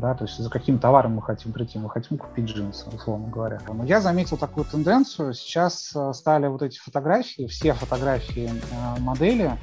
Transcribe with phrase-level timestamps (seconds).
[0.00, 3.60] да, то есть за каким товаром мы хотим прийти, мы хотим купить джинсы, условно говоря.
[3.68, 9.56] Но я заметил такую тенденцию, сейчас э, стали вот эти фотографии, все фотографии э, модели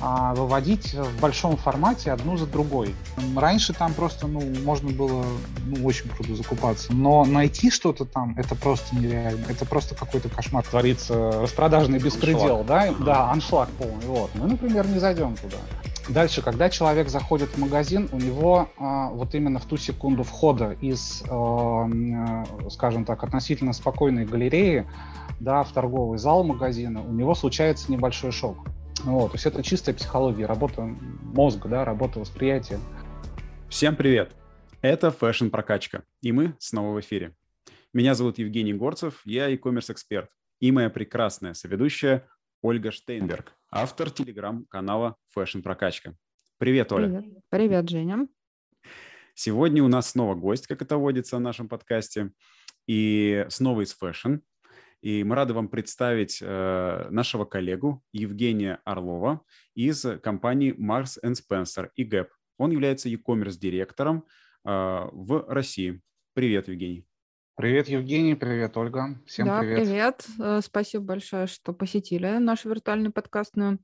[0.00, 2.94] а, выводить в большом формате одну за другой.
[3.34, 5.24] Раньше там просто, ну, можно было,
[5.64, 10.64] ну, очень круто закупаться, но найти что-то там, это просто нереально, это просто какой-то кошмар
[10.64, 12.66] творится, распродажный беспредел, аншлаг.
[12.66, 14.30] да, да, аншлаг полный, вот.
[14.34, 15.56] Мы, например, не зайдем туда.
[16.08, 20.76] Дальше, когда человек заходит в магазин, у него а, вот именно в ту секунду входа
[20.80, 21.88] из, а,
[22.70, 24.86] скажем так, относительно спокойной галереи
[25.40, 28.56] да, в торговый зал магазина, у него случается небольшой шок.
[29.02, 32.78] Вот, то есть это чистая психология, работа мозга, да, работа восприятия.
[33.68, 34.30] Всем привет!
[34.82, 37.34] Это Fashion Прокачка, и мы снова в эфире.
[37.92, 40.30] Меня зовут Евгений Горцев, я e-commerce эксперт,
[40.60, 42.28] и моя прекрасная соведущая
[42.62, 46.14] Ольга Штейнберг, автор телеграм-канала Fashion Прокачка.
[46.58, 47.20] Привет, Оля.
[47.20, 47.42] Привет.
[47.50, 48.28] Привет, Женя.
[49.34, 52.32] Сегодня у нас снова гость, как это водится в нашем подкасте,
[52.86, 54.40] и снова из Fashion.
[55.02, 59.42] И мы рады вам представить э, нашего коллегу Евгения Орлова
[59.74, 62.28] из компании Mars Spencer и Gap.
[62.56, 64.24] Он является e-commerce директором
[64.64, 64.70] э,
[65.12, 66.00] в России.
[66.32, 67.06] Привет, Евгений.
[67.56, 69.18] Привет, Евгений, привет, Ольга.
[69.24, 69.78] Всем да, привет.
[69.78, 70.26] привет.
[70.38, 73.78] Э, спасибо большое, что посетили нашу виртуальную подкастную.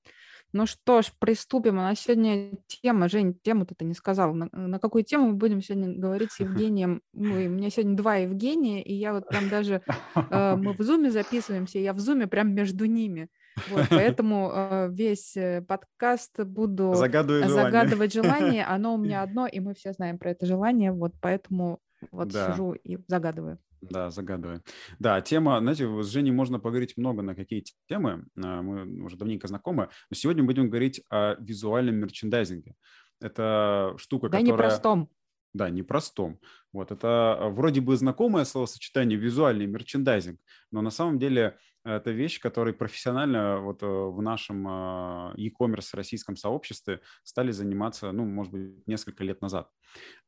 [0.52, 1.78] Ну что ж, приступим.
[1.78, 4.34] У нас сегодня тема, Жень, тему ты не сказал.
[4.34, 7.00] На, на какую тему мы будем сегодня говорить с Евгением?
[7.14, 9.80] Мы, у меня сегодня два Евгения, и я вот прям даже...
[10.16, 13.28] Э, мы в Зуме записываемся, я в Зуме прям между ними.
[13.70, 18.38] Вот, поэтому э, весь э, подкаст буду Загадываю загадывать желание.
[18.38, 18.64] желание.
[18.68, 20.92] Оно у меня одно, и мы все знаем про это желание.
[20.92, 22.52] Вот поэтому вот да.
[22.52, 23.58] сижу и загадываю.
[23.82, 24.62] Да, загадываю.
[24.98, 29.48] Да, тема, знаете, с Женей можно поговорить много на какие темы, а, мы уже давненько
[29.48, 32.74] знакомы, но сегодня будем говорить о визуальном мерчендайзинге.
[33.20, 34.56] Это штука, да, которая...
[34.56, 35.10] Да, непростом.
[35.52, 36.40] Да, непростом.
[36.72, 42.40] Вот это а, вроде бы знакомое словосочетание визуальный мерчендайзинг, но на самом деле это вещь,
[42.40, 48.86] которой профессионально вот э, в нашем а, e-commerce российском сообществе стали заниматься, ну, может быть,
[48.86, 49.68] несколько лет назад.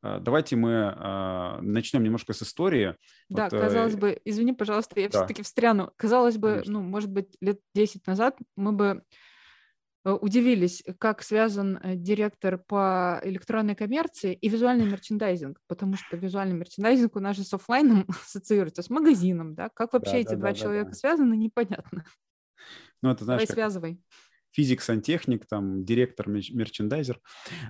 [0.03, 0.95] А, давайте мы
[1.63, 2.97] начнем немножко с истории.
[3.29, 5.19] Да, вот, э, казалось бы, извини, пожалуйста, я да.
[5.19, 5.93] все-таки встряну.
[5.97, 6.73] Казалось бы, Конечно.
[6.73, 9.03] ну, может быть, лет 10 назад мы бы
[10.13, 17.17] удивились, как связан э, директор по электронной коммерции и визуальный мерчендайзинг, потому что визуальный мерчендайзинг
[17.17, 19.71] у нас же с офлайном ассоциируется с магазином, да?
[19.71, 20.97] Как вообще да, эти да, два да, человека да.
[20.97, 22.05] связаны, непонятно.
[23.03, 23.55] Ну, это, знаешь, Давай как...
[23.55, 24.01] связывай
[24.55, 27.21] физик-сантехник, там, директор, мерчендайзер.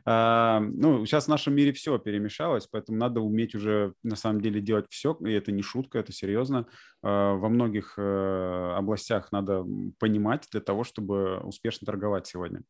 [0.04, 4.60] А, ну, сейчас в нашем мире все перемешалось, поэтому надо уметь уже на самом деле
[4.60, 6.66] делать все, и это не шутка, это серьезно.
[7.02, 9.64] А, во многих а, областях надо
[9.98, 12.62] понимать для того, чтобы успешно торговать сегодня.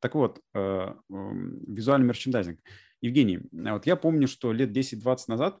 [0.00, 2.60] Так вот, а, визуальный мерчендайзинг.
[3.00, 5.58] Евгений, вот я помню, что лет 10-20 назад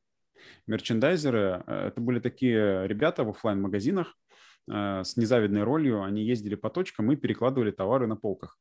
[0.66, 4.16] мерчендайзеры э, это были такие ребята в офлайн магазинах
[4.68, 8.58] с незавидной ролью, они ездили по точкам и перекладывали товары на полках.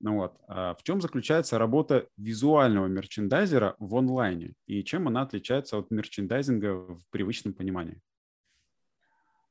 [0.00, 0.36] Ну вот.
[0.48, 6.74] А в чем заключается работа визуального мерчендайзера в онлайне и чем она отличается от мерчендайзинга
[6.74, 8.00] в привычном понимании?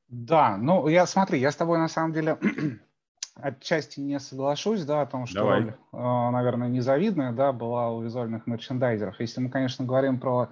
[0.08, 2.38] Да, ну я смотри, я с тобой на самом деле
[3.34, 5.60] отчасти не соглашусь, да, о том, что Давай.
[5.62, 9.18] роль, э, наверное, незавидная, да, была у визуальных мерчендайзеров.
[9.18, 10.50] Если мы, конечно, говорим про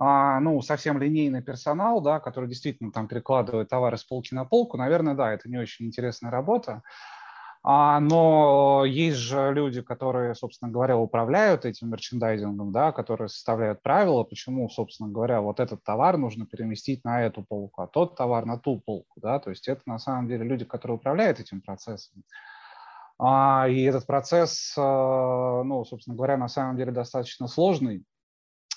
[0.00, 5.14] ну, совсем линейный персонал, да, который действительно там перекладывает товары с полки на полку, наверное,
[5.14, 6.82] да, это не очень интересная работа.
[7.62, 14.24] А, но есть же люди, которые, собственно говоря, управляют этим мерчендайзингом, да, которые составляют правила,
[14.24, 18.58] почему, собственно говоря, вот этот товар нужно переместить на эту полку, а тот товар на
[18.58, 22.22] ту полку, да, то есть это на самом деле люди, которые управляют этим процессом.
[23.18, 28.04] А, и этот процесс, а, ну, собственно говоря, на самом деле достаточно сложный,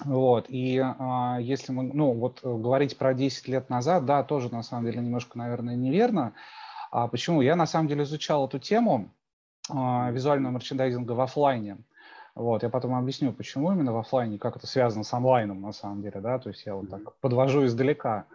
[0.04, 4.52] вот, и а, если мы, ну, вот э, говорить про 10 лет назад, да, тоже
[4.52, 6.34] на самом деле немножко, наверное, неверно.
[6.92, 7.42] А почему?
[7.42, 9.12] Я на самом деле изучал эту тему
[9.70, 11.78] а, визуального мерчендайзинга в офлайне.
[12.36, 16.02] Вот, я потом объясню, почему именно в офлайне, как это связано с онлайном на самом
[16.02, 18.26] деле, да, то есть я вот так подвожу издалека.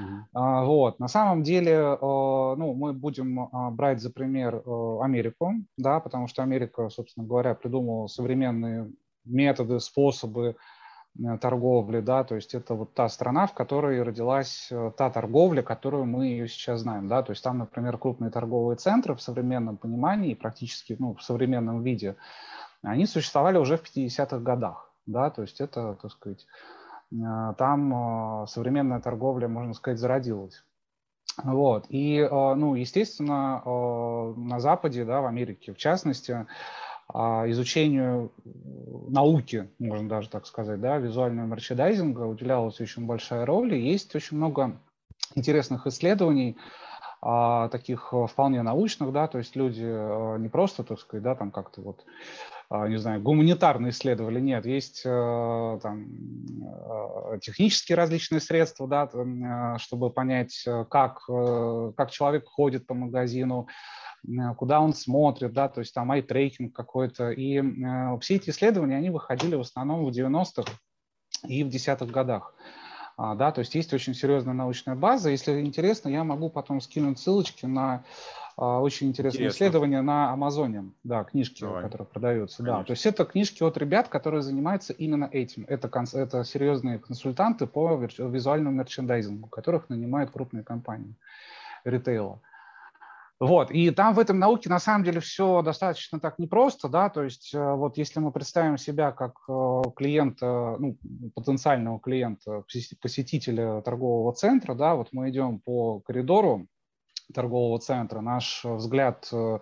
[0.00, 0.64] Uh-huh.
[0.64, 6.00] Вот, на самом деле, э, ну, мы будем а, брать за пример э, Америку, да,
[6.00, 8.90] потому что Америка, собственно говоря, придумала современные
[9.26, 10.56] методы, способы
[11.40, 16.06] торговли, да, то есть это вот та страна, в которой родилась э, та торговля, которую
[16.06, 20.34] мы ее сейчас знаем, да, то есть там, например, крупные торговые центры в современном понимании,
[20.34, 22.16] практически, ну, в современном виде,
[22.82, 26.46] они существовали уже в 50-х годах, да, то есть это, так сказать,
[27.12, 30.64] э, там современная торговля, можно сказать, зародилась.
[31.42, 33.62] Вот, и, ну, естественно,
[34.36, 36.46] на Западе, да, в Америке в частности,
[37.14, 38.32] изучению
[39.08, 44.38] науки, можно даже так сказать, да, визуального мерчендайзинга уделялась очень большая роль, и есть очень
[44.38, 44.78] много
[45.34, 46.56] интересных исследований,
[47.20, 51.50] а, таких вполне научных, да, то есть люди а, не просто, так сказать, да, там
[51.50, 52.04] как-то вот,
[52.68, 56.06] а, не знаю, гуманитарно исследовали, нет, есть а, там
[56.64, 61.24] а, технические различные средства, да, а, чтобы понять, как,
[61.96, 64.01] как человек ходит по магазину, Э,
[64.56, 67.30] куда он смотрит, да, то есть там ай-трекинг какой-то.
[67.30, 70.70] И э, все эти исследования, они выходили в основном в 90-х
[71.46, 72.54] и в десятых годах.
[73.16, 75.30] А, да, то есть есть очень серьезная научная база.
[75.30, 78.04] Если интересно, я могу потом скинуть ссылочки на
[78.56, 79.56] а, очень интересные Интересно.
[79.56, 81.82] исследования на Амазоне, да, книжки, Давай.
[81.82, 82.78] которые продаются, Конечно.
[82.78, 82.84] да.
[82.84, 85.64] То есть это книжки от ребят, которые занимаются именно этим.
[85.68, 91.14] Это, это серьезные консультанты по визуальному мерчендайзингу, которых нанимают крупные компании
[91.84, 92.40] ритейла.
[93.42, 97.24] Вот, и там в этом науке на самом деле все достаточно так непросто, да, то
[97.24, 100.96] есть э, вот если мы представим себя как э, клиента, ну,
[101.34, 102.62] потенциального клиента,
[103.00, 106.68] посетителя торгового центра, да, вот мы идем по коридору
[107.34, 109.58] торгового центра, наш взгляд э,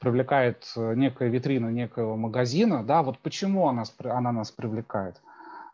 [0.00, 5.18] привлекает некая витрина некого магазина, да, вот почему она, она нас привлекает?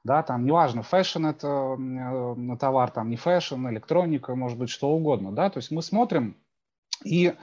[0.05, 1.77] да, там неважно, fashion это
[2.61, 6.37] товар, там не fashion, электроника, может быть, что угодно, да, то есть мы смотрим
[7.05, 7.35] и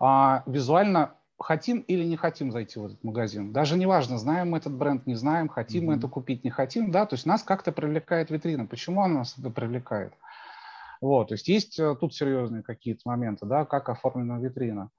[0.00, 3.52] а, визуально хотим или не хотим зайти в этот магазин.
[3.52, 5.86] Даже неважно, знаем мы этот бренд, не знаем, хотим mm-hmm.
[5.86, 8.66] мы это купить, не хотим, да, то есть нас как-то привлекает витрина.
[8.66, 10.14] Почему она нас это привлекает?
[11.00, 14.90] Вот, то есть есть э, тут серьезные какие-то моменты, да, как оформлена витрина.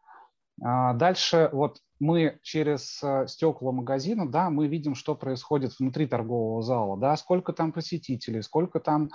[0.61, 6.61] А дальше вот мы через э, стекла магазина, да, мы видим, что происходит внутри торгового
[6.61, 9.09] зала, да, сколько там посетителей, сколько там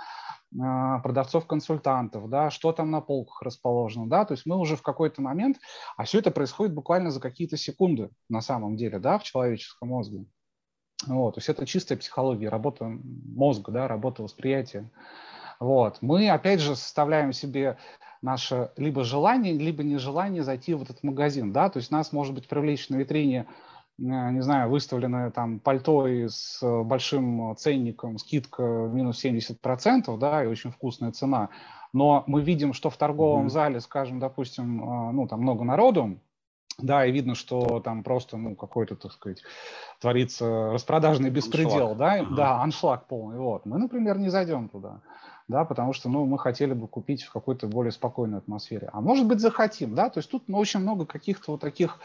[0.53, 5.21] э, продавцов-консультантов, да, что там на полках расположено, да, то есть мы уже в какой-то
[5.21, 5.59] момент,
[5.97, 10.25] а все это происходит буквально за какие-то секунды на самом деле, да, в человеческом мозге.
[11.07, 14.89] Вот, то есть это чистая психология, работа мозга, да, работа восприятия.
[15.63, 15.99] Вот.
[16.01, 17.77] Мы, опять же, составляем себе
[18.21, 22.49] наше либо желание, либо нежелание зайти в этот магазин, да, то есть нас может быть
[22.49, 23.47] привлечь на витрине,
[23.97, 30.69] э, не знаю, выставленное там пальто с большим ценником, скидка минус 70%, да, и очень
[30.69, 31.47] вкусная цена,
[31.93, 33.49] но мы видим, что в торговом mm-hmm.
[33.49, 36.19] зале, скажем, допустим, э, ну, там много народу,
[36.77, 39.43] да, и видно, что там просто, ну, какой-то, так сказать,
[40.01, 41.97] творится распродажный беспредел, аншлаг.
[41.97, 42.35] да, ага.
[42.35, 43.65] да, аншлаг полный, вот.
[43.65, 44.99] Мы, например, не зайдем туда
[45.47, 48.89] да, потому что, ну, мы хотели бы купить в какой-то более спокойной атмосфере.
[48.93, 51.99] А может быть, захотим, да, то есть тут ну, очень много каких-то вот таких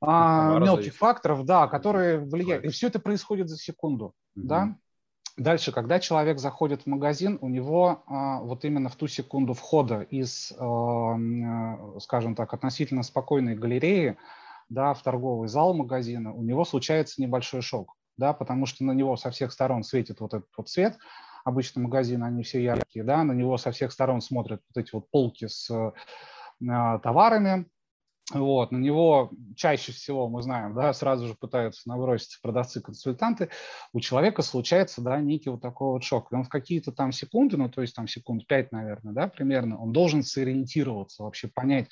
[0.00, 2.64] а, мелких факторов, да, которые влияют.
[2.64, 4.06] И все это происходит за секунду,
[4.36, 4.46] угу.
[4.46, 4.76] да.
[5.36, 10.02] Дальше, когда человек заходит в магазин, у него а, вот именно в ту секунду входа
[10.02, 11.16] из, а,
[12.00, 14.16] скажем так, относительно спокойной галереи,
[14.68, 19.16] да, в торговый зал магазина, у него случается небольшой шок, да, потому что на него
[19.16, 20.98] со всех сторон светит вот этот вот свет,
[21.44, 25.10] обычно магазины, они все яркие, да, на него со всех сторон смотрят вот эти вот
[25.10, 25.92] полки с э,
[27.02, 27.66] товарами,
[28.32, 33.50] вот, на него чаще всего, мы знаем, да, сразу же пытаются наброситься продавцы-консультанты,
[33.92, 36.32] у человека случается, да, некий вот такой вот шок.
[36.32, 39.78] И он в какие-то там секунды, ну, то есть там секунд пять, наверное, да, примерно,
[39.78, 41.90] он должен сориентироваться, вообще понять,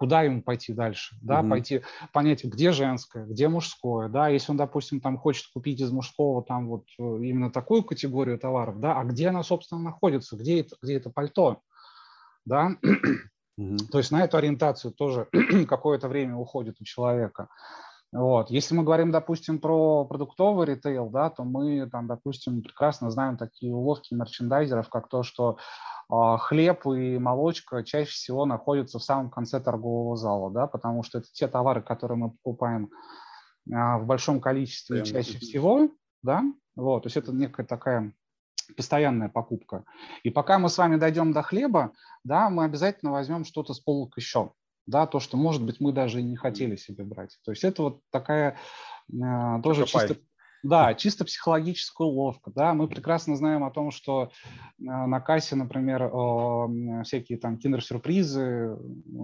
[0.00, 1.50] куда ему пойти дальше, да, mm-hmm.
[1.50, 1.82] пойти
[2.14, 6.68] понять, где женское, где мужское, да, если он, допустим, там хочет купить из мужского там
[6.68, 10.96] вот э, именно такую категорию товаров, да, а где она, собственно, находится, где это, где
[10.96, 11.60] это пальто,
[12.46, 13.88] да, mm-hmm.
[13.92, 15.28] то есть на эту ориентацию тоже
[15.68, 17.48] какое-то время уходит у человека.
[18.12, 18.50] Вот.
[18.50, 23.72] Если мы говорим, допустим, про продуктовый ритейл, да, то мы там, допустим, прекрасно знаем такие
[23.72, 25.58] уловки мерчендайзеров, как то, что
[26.08, 31.18] а, хлеб и молочка чаще всего находятся в самом конце торгового зала, да, потому что
[31.18, 32.90] это те товары, которые мы покупаем
[33.72, 35.06] а, в большом количестве Прямо.
[35.06, 35.90] чаще всего,
[36.22, 36.42] да,
[36.74, 38.12] вот, то есть это некая такая
[38.76, 39.84] постоянная покупка.
[40.24, 41.92] И пока мы с вами дойдем до хлеба,
[42.24, 44.52] да, мы обязательно возьмем что-то с полок еще,
[44.86, 47.38] да, то, что, может быть, мы даже и не хотели себе брать.
[47.44, 48.58] То есть это вот такая
[49.12, 50.16] э, тоже чисто
[50.62, 52.50] да, чисто психологическая уловка.
[52.54, 54.28] Да, мы прекрасно знаем о том, что э,
[54.78, 56.10] на кассе, например,
[57.04, 58.76] всякие там киндер-сюрпризы,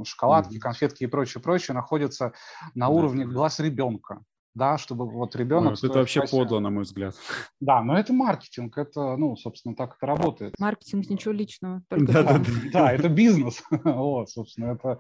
[0.05, 2.33] шоколадки, конфетки и прочее, прочее находятся
[2.75, 4.23] на уровне глаз ребенка
[4.57, 5.75] да, чтобы вот ребенок...
[5.83, 6.37] Ой, это вообще классе...
[6.37, 7.15] подло, на мой взгляд.
[7.61, 10.55] Да, но это маркетинг, это, ну, собственно, так это работает.
[10.59, 11.83] Маркетинг, ничего личного.
[11.91, 14.99] Только да, да, да, да, это бизнес, вот, собственно, это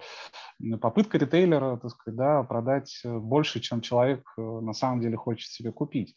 [0.79, 5.73] попытка ритейлера, так сказать, да, продать больше, чем человек э, на самом деле хочет себе
[5.73, 6.15] купить.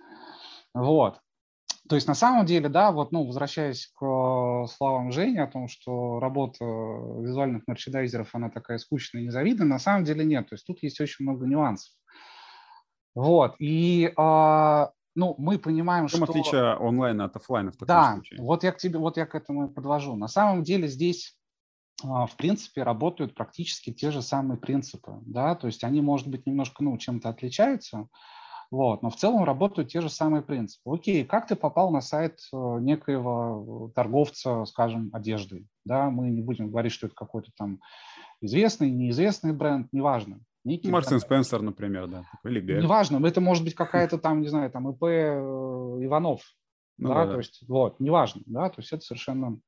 [0.74, 1.20] Вот.
[1.88, 5.70] То есть на самом деле, да, вот, ну, возвращаясь к э, словам Жени о том,
[5.70, 10.50] что работа визуальных мерчендайзеров, она такая скучная и незавидная, на самом деле нет.
[10.50, 11.94] То есть тут есть очень много нюансов.
[13.16, 16.32] Вот, и а, ну, мы понимаем, в чем что...
[16.32, 18.42] отличие онлайна от офлайна в таком да, случае?
[18.42, 20.16] вот я к тебе, вот я к этому подвожу.
[20.16, 21.36] На самом деле здесь
[22.04, 26.46] а, в принципе, работают практически те же самые принципы, да, то есть они, может быть,
[26.46, 28.08] немножко, ну, чем-то отличаются,
[28.72, 30.94] вот, но в целом работают те же самые принципы.
[30.94, 36.70] Окей, как ты попал на сайт э, некоего торговца, скажем, одеждой, да, мы не будем
[36.70, 37.80] говорить, что это какой-то там
[38.42, 40.40] известный, неизвестный бренд, неважно.
[40.64, 42.84] Некий Мартин Спенсер, например, да, или Гэр.
[42.84, 45.38] Неважно, это может быть какая-то там, не знаю, там ИП э,
[46.02, 46.42] Иванов,
[46.98, 49.60] ну, да, да, то есть, вот, неважно, да, то есть это совершенно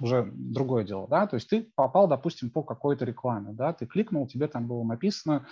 [0.00, 4.26] уже другое дело, да, то есть ты попал, допустим, по какой-то рекламе, да, ты кликнул,
[4.26, 5.46] тебе там было написано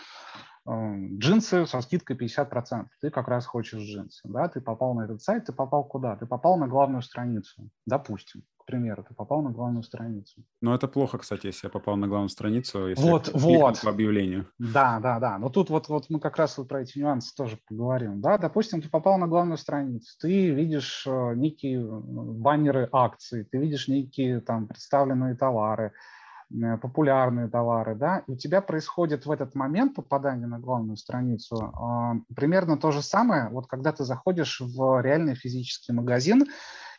[0.66, 0.70] э,
[1.16, 5.44] джинсы со скидкой 50%, ты как раз хочешь джинсы, да, ты попал на этот сайт,
[5.44, 6.16] ты попал куда?
[6.16, 10.42] Ты попал на главную страницу, допустим, к примеру, ты попал на главную страницу.
[10.60, 13.80] Но это плохо, кстати, если я попал на главную страницу, если вот, я вот.
[13.82, 14.46] по объявлению.
[14.58, 15.38] Да, да, да.
[15.38, 18.20] Но тут вот, вот мы как раз вот про эти нюансы тоже поговорим.
[18.20, 23.88] Да, допустим, ты попал на главную страницу, ты видишь э, некие баннеры акций, ты видишь
[23.88, 25.92] некие там представленные товары,
[26.52, 31.56] Э, популярные товары, да, и у тебя происходит в этот момент попадания на главную страницу
[31.56, 36.44] э, примерно то же самое, вот когда ты заходишь в реальный физический магазин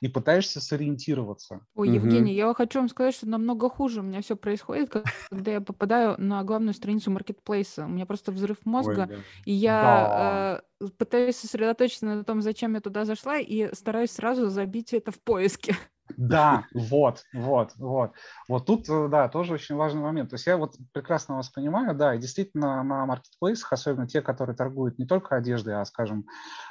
[0.04, 1.62] и пытаешься сориентироваться.
[1.76, 1.96] Ой, угу.
[1.96, 4.94] Евгений, я хочу вам сказать, что намного хуже у меня все происходит,
[5.30, 7.86] когда я попадаю на главную страницу маркетплейса.
[7.86, 9.16] У меня просто взрыв мозга, Ой, да.
[9.46, 10.86] и я да.
[10.86, 15.22] э, пытаюсь сосредоточиться на том, зачем я туда зашла, и стараюсь сразу забить это в
[15.22, 15.74] поиске.
[16.18, 18.12] Да, вот, вот, вот.
[18.48, 20.30] Вот тут, э, да, тоже очень важный момент.
[20.30, 24.56] То есть я вот прекрасно вас понимаю, да, и действительно на маркетплейсах, особенно те, которые
[24.56, 26.26] торгуют не только одеждой, а, скажем,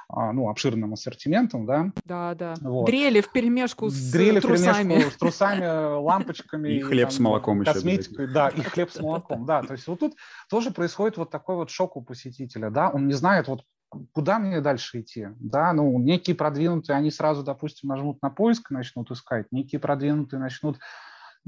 [0.08, 1.92] а, ну, обширным ассортиментом, да.
[2.04, 2.54] Да, да.
[2.60, 2.86] Вот.
[2.86, 5.08] Дрели в перемешку с Дрели трусами.
[5.08, 6.68] в с трусами, лампочками.
[6.68, 7.72] И хлеб с молоком еще.
[7.72, 9.62] Косметикой, да, и хлеб с молоком, да.
[9.62, 10.14] То есть вот тут
[10.50, 13.64] тоже происходит вот такой вот шок у посетителя, да, он не знает, вот
[14.12, 15.28] куда мне дальше идти?
[15.38, 20.40] Да, ну, некие продвинутые, они сразу, допустим, нажмут на поиск и начнут искать, некие продвинутые
[20.40, 20.78] начнут э,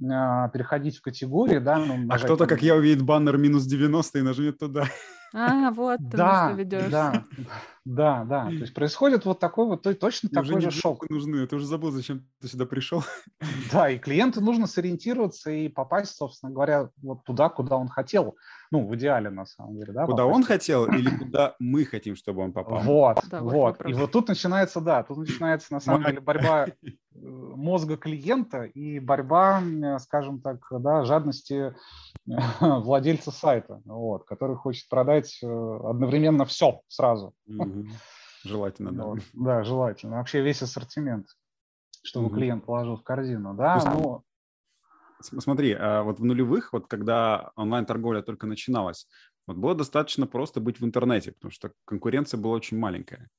[0.00, 1.78] переходить в категории, да.
[1.78, 4.86] Ну, а кто-то, как я, увидит баннер минус 90 и нажмет туда.
[5.36, 6.90] А, вот ты да, что ведешь.
[6.90, 7.24] Да,
[7.84, 8.46] да, да.
[8.46, 11.08] То есть происходит вот такой вот точно и такой же шок.
[11.10, 11.46] нужны.
[11.46, 13.04] Ты уже забыл, зачем ты сюда пришел.
[13.72, 18.36] Да, и клиенту нужно сориентироваться и попасть, собственно говоря, вот туда, куда он хотел.
[18.70, 19.92] Ну, в идеале, на самом деле.
[19.92, 20.36] Да, куда попасть.
[20.36, 22.80] он хотел или куда мы хотим, чтобы он попал?
[22.80, 23.86] Вот, да, вот.
[23.86, 28.98] И вот тут начинается, да, тут начинается, на самом деле, борьба э, мозга клиента и
[28.98, 29.62] борьба,
[30.00, 31.74] скажем так, да, жадности
[32.60, 37.34] владельца сайта, вот, который хочет продать э, одновременно все сразу.
[38.44, 39.04] Желательно, да.
[39.04, 40.16] Вот, да, желательно.
[40.16, 41.26] Вообще весь ассортимент,
[42.02, 42.36] чтобы угу.
[42.36, 43.54] клиент положил в корзину.
[43.54, 45.40] Да, ну, но...
[45.40, 49.06] Смотри, а вот в нулевых, вот когда онлайн-торговля только начиналась,
[49.46, 53.30] вот было достаточно просто быть в интернете, потому что конкуренция была очень маленькая.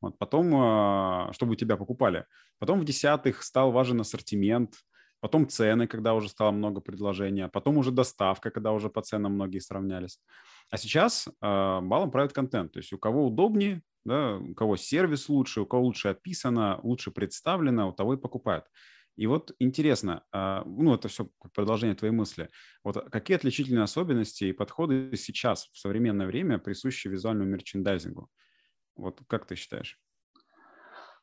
[0.00, 2.26] Вот потом, а, чтобы тебя покупали.
[2.58, 4.74] Потом в десятых стал важен ассортимент,
[5.20, 9.34] потом цены, когда уже стало много предложений, а потом уже доставка, когда уже по ценам
[9.34, 10.18] многие сравнялись.
[10.72, 15.28] А сейчас э, балом правит контент, то есть у кого удобнее, да, у кого сервис
[15.28, 18.64] лучше, у кого лучше описано, лучше представлено, у того и покупают.
[19.16, 22.48] И вот интересно, э, ну это все продолжение твоей мысли,
[22.84, 28.30] вот какие отличительные особенности и подходы сейчас в современное время присущи визуальному мерчендайзингу?
[28.96, 30.00] Вот как ты считаешь?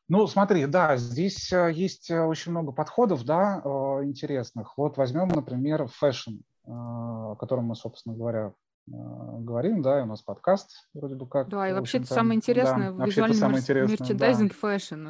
[0.06, 3.68] Ну, смотри, да, здесь э, есть э, очень много подходов, да, э,
[4.04, 4.78] интересных.
[4.78, 8.54] Вот возьмем, например, fashion, о котором мы, собственно говоря,
[8.90, 11.48] говорим, да, и у нас подкаст вроде бы как.
[11.48, 14.58] Да, и вообще это самое интересное, да, визуальный самое интересное, мерчендайзинг да.
[14.58, 15.08] fashion.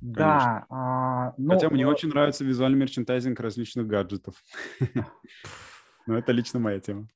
[0.00, 0.66] Да.
[0.70, 4.34] А, ну, Хотя мне очень нравится визуальный мерчендайзинг различных гаджетов.
[6.06, 7.08] Но это лично моя тема.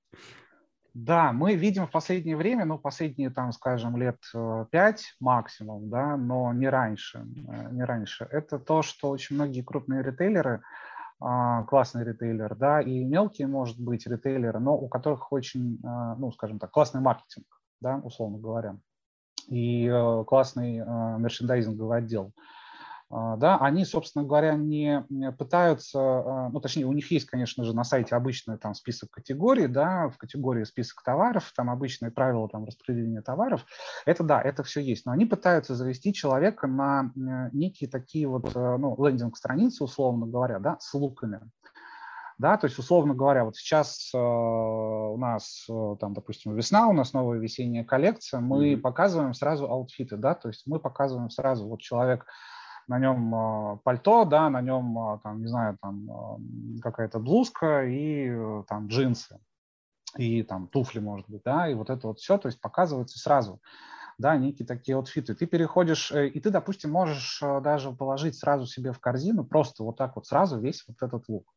[0.93, 6.17] Да, мы видим в последнее время, ну, последние, там, скажем, лет э, пять максимум, да,
[6.17, 8.29] но не раньше, э, не раньше.
[8.31, 10.63] Это то, что очень многие крупные ритейлеры,
[11.19, 16.59] классный ритейлер, да, и мелкие, может быть, ритейлеры, но у которых очень, э, ну, скажем
[16.59, 17.47] так, классный маркетинг,
[17.81, 18.77] да, условно говоря,
[19.49, 19.89] и
[20.27, 20.79] классный
[21.19, 22.64] мерчендайзинговый отдел– а,
[23.11, 25.07] да, они, собственно говоря, не
[25.39, 29.69] пытаются, а, ну, точнее, у них есть, конечно же, на сайте обычный там список категорий,
[29.69, 33.65] да, в категории список товаров, там обычные правила там распределения товаров,
[34.07, 37.13] это да, это все есть, но они пытаются завести человека на
[37.53, 41.41] некие такие вот, э, ну, лендинг-страницы, условно говоря, да, с луками,
[42.39, 46.93] да, то есть, условно говоря, вот сейчас э, у нас, э, там, допустим, весна, у
[46.93, 48.81] нас новая весенняя коллекция, мы mm-hmm.
[48.81, 52.27] показываем сразу аутфиты, да, то есть мы показываем сразу, вот человек
[52.89, 56.39] на нем а, пальто, да, на нем, а, там, не знаю, там а,
[56.83, 59.39] какая-то блузка и э, там джинсы.
[60.17, 63.61] и там туфли, может быть, да, и вот это вот все, то есть показывается сразу,
[64.19, 65.35] да, некие такие аутфиты.
[65.35, 69.83] Ты переходишь, э, и ты, допустим, можешь э, даже положить сразу себе в корзину просто
[69.83, 71.54] вот так вот сразу весь вот этот лук.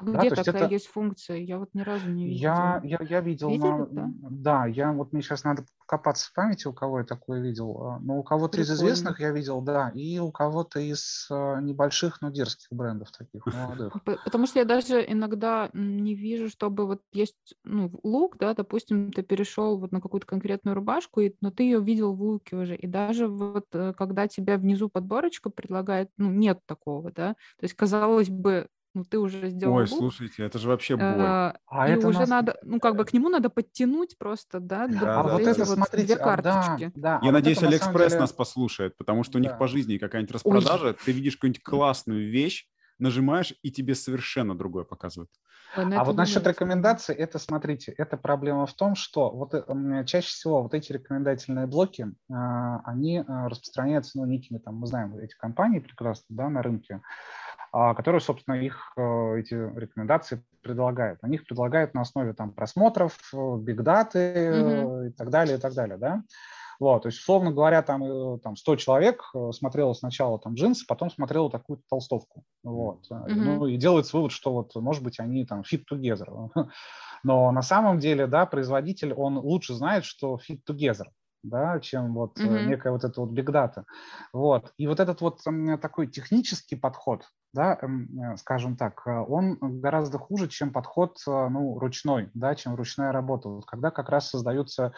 [0.00, 1.38] Где да, такая есть, есть функция?
[1.38, 2.40] Я вот ни разу не видел.
[2.40, 4.10] Я, я, я видел, Видели, на, да?
[4.30, 7.82] да, я вот мне сейчас надо копаться в памяти, у кого я такое видел.
[7.82, 12.20] А, но у кого-то из известных я видел, да, и у кого-то из а, небольших,
[12.20, 13.94] но дерзких брендов таких молодых.
[14.04, 19.22] Потому что я даже иногда не вижу, чтобы вот есть ну, лук, да, допустим, ты
[19.22, 22.86] перешел вот на какую-то конкретную рубашку, и, но ты ее видел в луке уже, и
[22.86, 28.28] даже вот э, когда тебя внизу подборочка предлагает, ну, нет такого, да, то есть, казалось
[28.28, 31.04] бы, ну ты уже сделал Ой, лук, слушайте, это же вообще боль.
[31.04, 32.28] Э, а и это уже нас...
[32.28, 35.74] надо, ну как бы к нему надо подтянуть просто, да, да, а вот это, вот
[35.76, 36.84] смотрите, две карточки.
[36.84, 38.20] А, да, да, Я а надеюсь, вот Алиэкспресс деле...
[38.22, 40.96] нас послушает, потому что у них по жизни какая-нибудь распродажа, Ой.
[41.04, 42.66] ты видишь какую-нибудь классную вещь,
[42.98, 45.30] нажимаешь, и тебе совершенно другое показывают.
[45.76, 50.28] Ну а вот насчет рекомендаций, это, смотрите, это проблема в том, что вот э, чаще
[50.28, 55.36] всего вот эти рекомендательные блоки, а, они а, распространяются, ну, некими там, мы знаем эти
[55.36, 57.02] компании прекрасно, да, на рынке,
[57.70, 61.18] а, которые, собственно, их э, эти рекомендации предлагают.
[61.22, 65.08] Они их предлагают на основе там просмотров, бигдаты mm-hmm.
[65.08, 66.22] и так далее, и так далее, да.
[66.80, 71.50] Вот, то есть, условно говоря, там, там 100 человек смотрело сначала там джинсы, потом смотрело
[71.50, 72.44] такую толстовку.
[72.62, 73.04] Вот.
[73.10, 73.34] Mm-hmm.
[73.34, 76.50] Ну, и делается вывод, что вот, может быть, они там fit together.
[77.24, 81.06] Но на самом деле, да, производитель, он лучше знает, что fit together
[81.42, 82.66] да, чем вот mm-hmm.
[82.66, 83.84] некая вот эта вот big data.
[84.32, 84.72] Вот.
[84.76, 85.40] И вот этот вот
[85.80, 92.30] такой технический подход, да, э, скажем так, э, он гораздо хуже, чем подход, ну, ручной,
[92.34, 93.48] да, чем ручная работа.
[93.48, 94.92] Вот когда как раз создаются,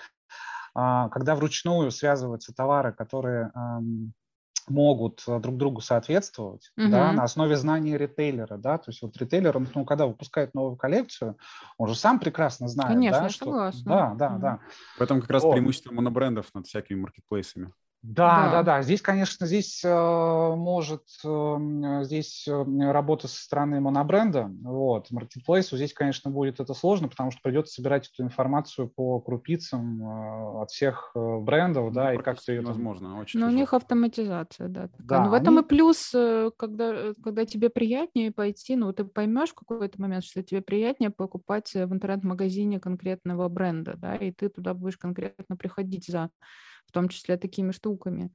[0.74, 3.50] когда вручную связываются товары, которые
[4.70, 6.88] могут э, друг другу соответствовать, угу.
[6.88, 10.76] да, на основе знания ритейлера, да, то есть вот ритейлер, он, ну, когда выпускает новую
[10.76, 11.36] коллекцию,
[11.76, 13.82] он же сам прекрасно знает, Конечно, да, что, согласна.
[13.84, 14.40] да, да, угу.
[14.40, 14.58] да.
[14.98, 15.52] В этом как раз вот.
[15.52, 17.72] преимущество монобрендов над всякими маркетплейсами.
[18.02, 18.82] Да, да, да, да.
[18.82, 24.50] Здесь, конечно, здесь э, может э, здесь э, работа со стороны монобренда.
[24.62, 30.02] Вот, маркетплейсу здесь, конечно, будет это сложно, потому что придется собирать эту информацию по крупицам
[30.02, 33.20] э, от всех э, брендов, ну, да, и как-то это возможно.
[33.20, 34.88] Очень Но у них автоматизация, да.
[34.98, 35.66] да Но ну, в этом они...
[35.66, 36.14] и плюс,
[36.56, 41.74] когда когда тебе приятнее пойти, ну ты поймешь в какой-то момент, что тебе приятнее покупать
[41.74, 46.30] в интернет-магазине конкретного бренда, да, и ты туда будешь конкретно приходить за
[46.86, 48.32] в том числе такими штуками.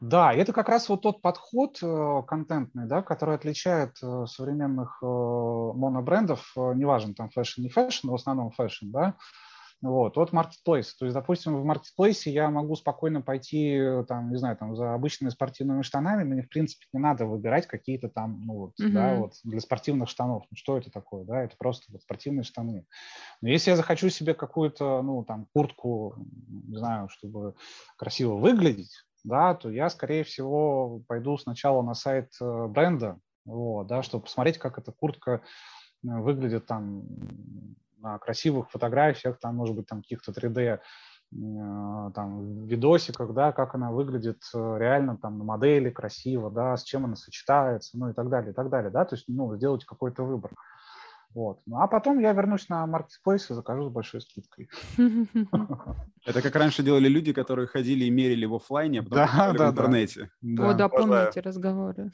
[0.00, 5.06] Да, это как раз вот тот подход э, контентный, да, который отличает э, современных э,
[5.06, 9.14] монобрендов, неважно, там fashion, не fashion, в основном fashion, да,
[9.82, 10.88] вот, от marketplace.
[10.98, 15.30] То есть, допустим, в marketplace я могу спокойно пойти, там, не знаю, там, за обычными
[15.30, 18.88] спортивными штанами, мне, в принципе, не надо выбирать какие-то там, ну, вот, uh-huh.
[18.90, 20.44] да, вот, для спортивных штанов.
[20.50, 22.86] Ну, что это такое, да, это просто вот спортивные штаны.
[23.42, 27.54] Но если я захочу себе какую-то, ну, там, куртку, не знаю, чтобы
[27.96, 34.02] красиво выглядеть, да, то я, скорее всего, пойду сначала на сайт э, бренда, вот, да,
[34.02, 35.42] чтобы посмотреть, как эта куртка
[36.04, 37.04] э, выглядит там
[37.96, 40.78] на красивых фотографиях, там, может быть, там каких-то 3D э,
[41.32, 47.04] там, видосиках, да, как она выглядит э, реально там на модели красиво, да, с чем
[47.04, 50.24] она сочетается, ну и так далее, и так далее, да, то есть, ну, сделать какой-то
[50.24, 50.52] выбор.
[51.36, 51.60] Вот.
[51.66, 54.70] Ну, а потом я вернусь на Marketplace и закажу с большой скидкой.
[56.24, 59.68] Это как раньше делали люди, которые ходили и мерили в офлайне, а потом да, да,
[59.68, 60.30] в интернете.
[60.40, 60.70] Да.
[60.70, 62.10] О, да, помните разговоры.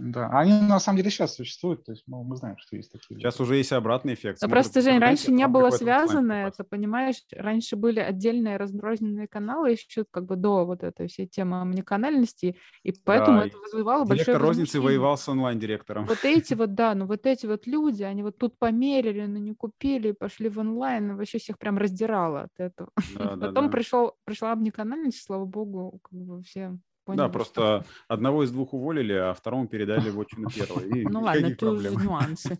[0.00, 3.18] Да, они на самом деле сейчас существуют, то есть ну, мы знаем, что есть такие.
[3.18, 4.40] Сейчас уже есть обратный эффект.
[4.42, 7.16] Но просто, Жень, раньше не было связано это, понимаешь?
[7.32, 12.92] Раньше были отдельные разрозненные каналы еще как бы до вот этой всей темы омниканальности, и
[12.92, 16.06] поэтому да, это вызывало большое Директор розницы воевал с онлайн-директором.
[16.06, 19.54] Вот эти вот, да, ну вот эти вот люди, они вот тут померили, но не
[19.54, 22.90] купили, пошли в онлайн, и вообще всех прям раздирало от этого.
[23.16, 23.68] Да, Потом да, да.
[23.68, 27.84] Пришел, пришла омниканальность, слава богу, как бы все Поняли, да, просто что...
[28.08, 30.82] одного из двух уволили, а второму передали в отчину первого.
[30.84, 32.58] Ну ладно, это уже нюансы.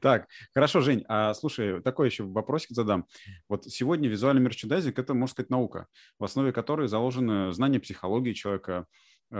[0.00, 3.06] Так, хорошо, Жень, а слушай, такой еще вопросик задам.
[3.48, 8.86] Вот сегодня визуальный мерчендайзинг– это, можно сказать, наука, в основе которой заложены знания психологии человека,
[9.30, 9.36] э,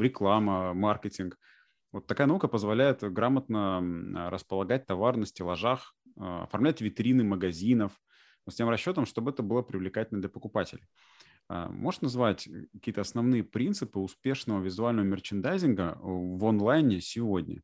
[0.00, 1.38] реклама, маркетинг.
[1.92, 7.92] Вот такая наука позволяет грамотно располагать товар на стеллажах, э, оформлять витрины магазинов
[8.48, 10.86] с тем расчетом, чтобы это было привлекательно для покупателей.
[11.48, 17.62] А, можешь назвать э, какие-то основные принципы успешного визуального мерчендайзинга э, в онлайне сегодня?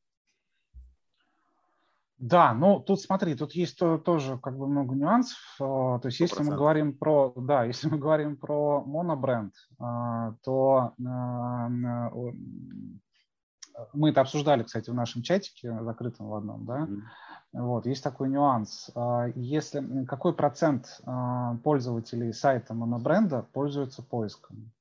[2.18, 5.38] Да, ну тут смотри, тут есть то, тоже как бы много нюансов.
[5.60, 6.22] А, то есть 100%.
[6.22, 10.94] если мы говорим про, да, если мы говорим про монобренд, а, то
[13.92, 16.80] мы это обсуждали, кстати, в нашем чатике закрытом в одном, да.
[16.80, 17.00] Mm-hmm.
[17.52, 18.90] Вот, есть такой нюанс.
[18.94, 24.72] А, если какой процент а, пользователей сайта монобренда пользуются поиском?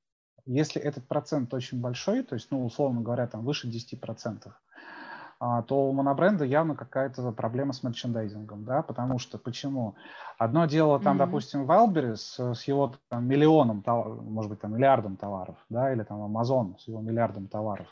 [0.45, 4.51] Если этот процент очень большой, то есть, ну, условно говоря, там выше 10%,
[5.39, 9.95] а, то у монобренда явно какая-то проблема с мерчендайзингом, да, потому что почему?
[10.37, 11.19] Одно дело там, mm-hmm.
[11.19, 16.79] допустим, Wildberries с его там, миллионом, может быть, там миллиардом товаров, да, или там Amazon
[16.79, 17.87] с его миллиардом товаров,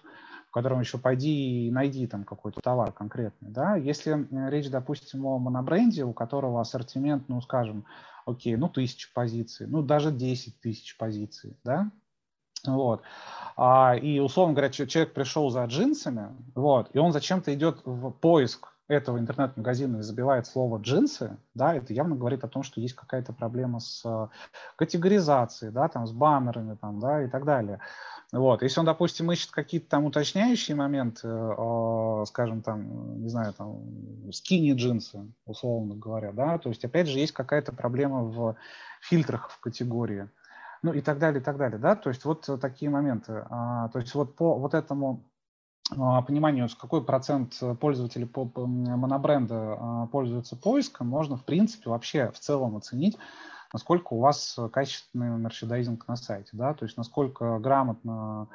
[0.50, 3.76] в котором еще пойди и найди там какой-то товар конкретный, да.
[3.76, 7.86] Если речь, допустим, о монобренде, у которого ассортимент, ну, скажем,
[8.26, 11.92] окей, ну, тысяча позиций, ну, даже 10 тысяч позиций, да,
[12.66, 13.04] вот.
[13.56, 18.74] А, и, условно говоря, человек пришел за джинсами, вот, и он зачем-то идет в поиск
[18.90, 23.80] этого интернет-магазина забивает слово джинсы, да, это явно говорит о том, что есть какая-то проблема
[23.80, 24.28] с э,
[24.76, 27.80] категоризацией, да, там, с баннерами, там, да, и так далее.
[28.32, 28.64] Вот.
[28.64, 34.74] Если он, допустим, ищет какие-то там уточняющие моменты, э, скажем, там, не знаю, там, скини
[34.74, 38.56] джинсы, условно говоря, да, то есть, опять же, есть какая-то проблема в
[39.02, 40.28] фильтрах в категории
[40.82, 43.46] ну и так далее, и так далее, да, то есть вот такие моменты.
[43.50, 45.29] А, то есть вот по вот этому
[45.90, 52.32] пониманию, с какой процент пользователей по, по монобренда а, пользуются поиском, можно, в принципе, вообще
[52.32, 53.18] в целом оценить,
[53.74, 58.48] насколько у вас качественный мерчендайзинг на сайте, да, то есть насколько грамотно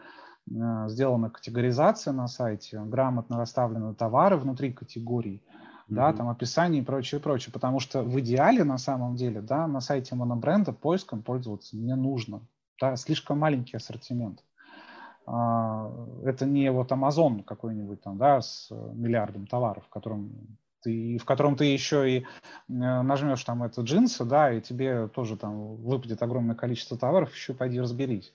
[0.47, 5.43] сделана категоризация на сайте, грамотно расставлены товары внутри категорий,
[5.89, 7.53] да, там описание и прочее, прочее.
[7.53, 12.43] Потому что в идеале, на самом деле, да, на сайте монобренда поиском пользоваться не нужно.
[12.81, 14.43] Да, слишком маленький ассортимент.
[15.27, 15.91] А,
[16.25, 21.57] это не вот Amazon какой-нибудь там, да, с миллиардом товаров, в котором ты, в котором
[21.57, 22.25] ты еще и э,
[22.69, 27.81] нажмешь там это джинсы, да, и тебе тоже там выпадет огромное количество товаров, еще пойди
[27.81, 28.33] разберись.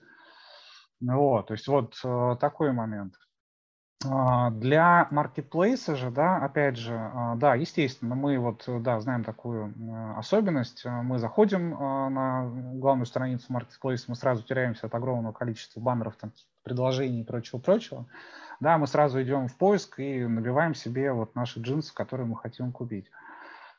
[1.00, 3.14] Вот, то есть вот э, такой момент.
[4.04, 9.74] А, для маркетплейса же, да, опять же, а, да, естественно, мы вот, да, знаем такую
[10.16, 10.84] особенность.
[10.84, 17.20] Мы заходим на главную страницу маркетплейса, мы сразу теряемся от огромного количества баннеров, там, предложений
[17.22, 18.06] и прочего-прочего.
[18.60, 22.72] Да, мы сразу идем в поиск и набиваем себе вот наши джинсы, которые мы хотим
[22.72, 23.06] купить.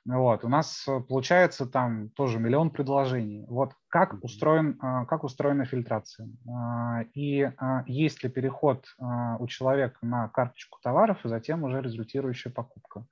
[0.03, 3.45] Вот, у нас э, получается там тоже миллион предложений.
[3.47, 6.27] Вот как, устроен, а, как устроена фильтрация?
[6.49, 12.51] А, и а, есть ли переход у человека на карточку товаров и затем уже результирующая
[12.51, 13.05] покупка?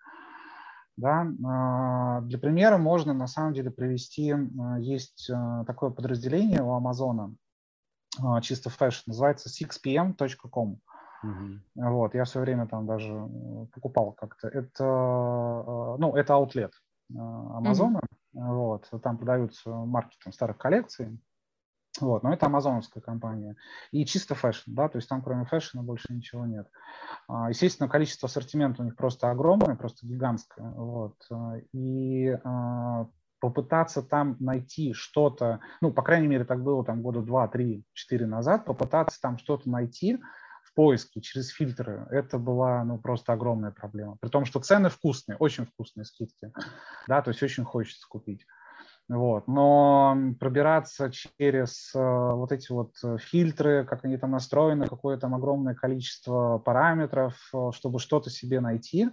[0.98, 1.24] Да?
[2.24, 4.34] Для примера можно на самом деле привести,
[4.80, 5.32] есть
[5.66, 7.34] такое подразделение у Амазона,
[8.42, 10.80] чисто fashion, называется 6pm.com.
[11.24, 11.60] Uh-huh.
[11.76, 14.48] Вот, я все время там даже э, покупал как-то.
[14.48, 16.72] Это, э, ну, это аутлет
[17.14, 18.00] Амазона.
[18.00, 18.10] Uh-huh.
[18.34, 21.20] Вот, там продаются марки там, старых коллекций.
[22.00, 23.56] Вот, но это амазоновская компания.
[23.92, 26.68] И чисто fashion, да, то есть там кроме fashion а больше ничего нет.
[27.28, 30.70] А, естественно, количество ассортимента у них просто огромное, просто гигантское.
[30.70, 31.16] Вот.
[31.74, 33.08] И а,
[33.40, 38.26] попытаться там найти что-то, ну, по крайней мере, так было там года два, три, четыре
[38.26, 40.20] назад, попытаться там что-то найти,
[40.70, 44.18] в поиске через фильтры, это была ну, просто огромная проблема.
[44.22, 46.52] При том, что цены вкусные, очень вкусные скидки,
[47.08, 48.46] да, то есть очень хочется купить.
[49.08, 49.48] Вот.
[49.48, 55.34] Но пробираться через э, вот эти вот э, фильтры, как они там настроены, какое там
[55.34, 59.10] огромное количество параметров, э, чтобы что-то себе найти,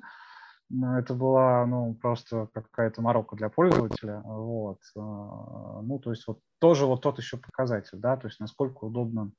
[0.71, 4.21] это была ну, просто какая-то морока для пользователя.
[4.25, 4.81] Вот.
[4.95, 9.31] Ну, то есть вот тоже вот тот еще показатель, да, то есть насколько удобно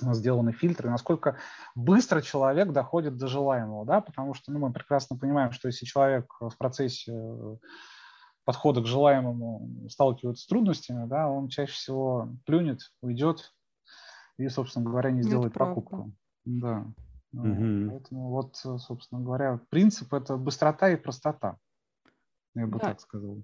[0.00, 1.36] сделаны фильтры, насколько
[1.74, 6.32] быстро человек доходит до желаемого, да, потому что ну, мы прекрасно понимаем, что если человек
[6.40, 7.56] в процессе э,
[8.44, 13.52] подхода к желаемому сталкивается с трудностями, да, он чаще всего плюнет, уйдет
[14.38, 16.12] и, собственно говоря, не сделает покупку.
[16.44, 16.86] Да.
[17.32, 17.90] Угу.
[17.90, 21.58] Поэтому вот, собственно говоря, принцип это быстрота и простота
[22.54, 22.88] я бы да.
[22.88, 23.42] так сказал.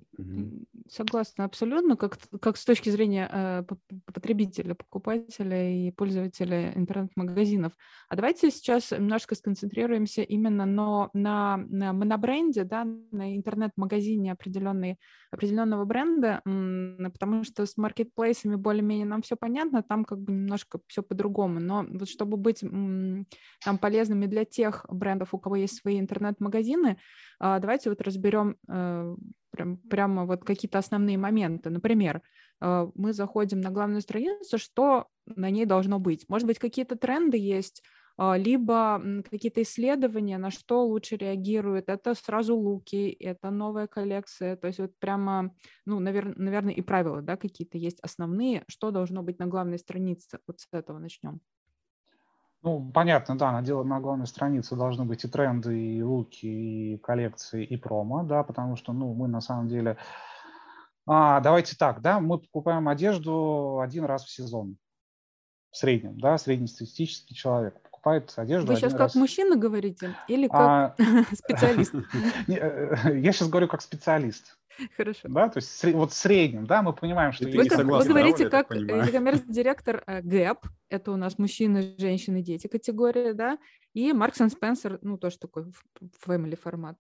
[0.88, 3.64] Согласна абсолютно, как, как с точки зрения э,
[4.12, 7.73] потребителя, покупателя и пользователя интернет-магазинов.
[8.09, 16.42] А давайте сейчас немножко сконцентрируемся именно на, на, на монобренде, да, на интернет-магазине определенного бренда,
[16.44, 21.61] потому что с маркетплейсами более-менее нам все понятно, там как бы немножко все по-другому.
[21.61, 26.99] Но вот чтобы быть там полезными для тех брендов, у кого есть свои интернет-магазины,
[27.40, 28.98] а, давайте вот разберем э,
[29.51, 31.71] прям, прямо вот какие-то основные моменты.
[31.71, 32.23] Например,
[32.61, 36.25] э, мы заходим на главную страницу, что на ней должно быть.
[36.29, 37.83] Может быть, какие-то тренды есть,
[38.21, 41.89] а, либо какие-то исследования, на что лучше реагируют.
[41.89, 44.57] Это сразу луки, это новая коллекция.
[44.57, 45.55] То есть вот прямо,
[45.87, 50.41] ну, навер- наверное, и правила, да, какие-то есть основные, что должно быть на главной странице.
[50.49, 51.41] Вот с этого начнем.
[52.62, 56.47] Ну, понятно, да, на, дело, на главной странице должны быть и тренды, и луки,
[56.94, 59.97] и коллекции, и промо, да, потому что, ну, мы на самом деле...
[61.07, 64.77] А, давайте так, да, мы покупаем одежду один раз в сезон.
[65.71, 68.73] В среднем, да, среднестатистический человек покупает одежду.
[68.73, 69.15] Вы сейчас как раз...
[69.15, 70.95] мужчина говорите или как а...
[71.35, 71.95] специалист?
[72.49, 74.59] Э, э, я сейчас говорю как специалист.
[74.97, 75.29] Хорошо.
[75.29, 77.45] Да, то есть вот в среднем, да, мы понимаем, что...
[77.45, 80.59] Вы, как, вы говорите как коммерс-директор Гэп,
[80.89, 83.59] это у нас мужчины, женщины, дети категория, да,
[83.93, 85.65] и Маркс и Спенсер, ну, тоже такой
[86.25, 86.97] family формат.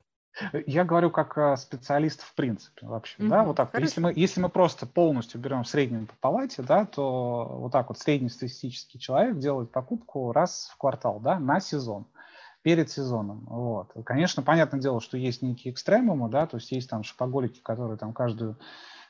[0.66, 3.28] Я говорю как э, специалист в принципе вообще, mm-hmm.
[3.28, 3.78] да, вот так.
[3.78, 7.88] Если мы, если мы просто полностью берем в среднем по палате, да, то вот так
[7.88, 12.06] вот среднестатистический человек делает покупку раз в квартал, да, на сезон
[12.62, 13.46] перед сезоном.
[13.48, 13.92] Вот.
[14.04, 18.12] Конечно, понятное дело, что есть некие экстремумы, да, то есть есть там шопоголики, которые там
[18.12, 18.56] каждую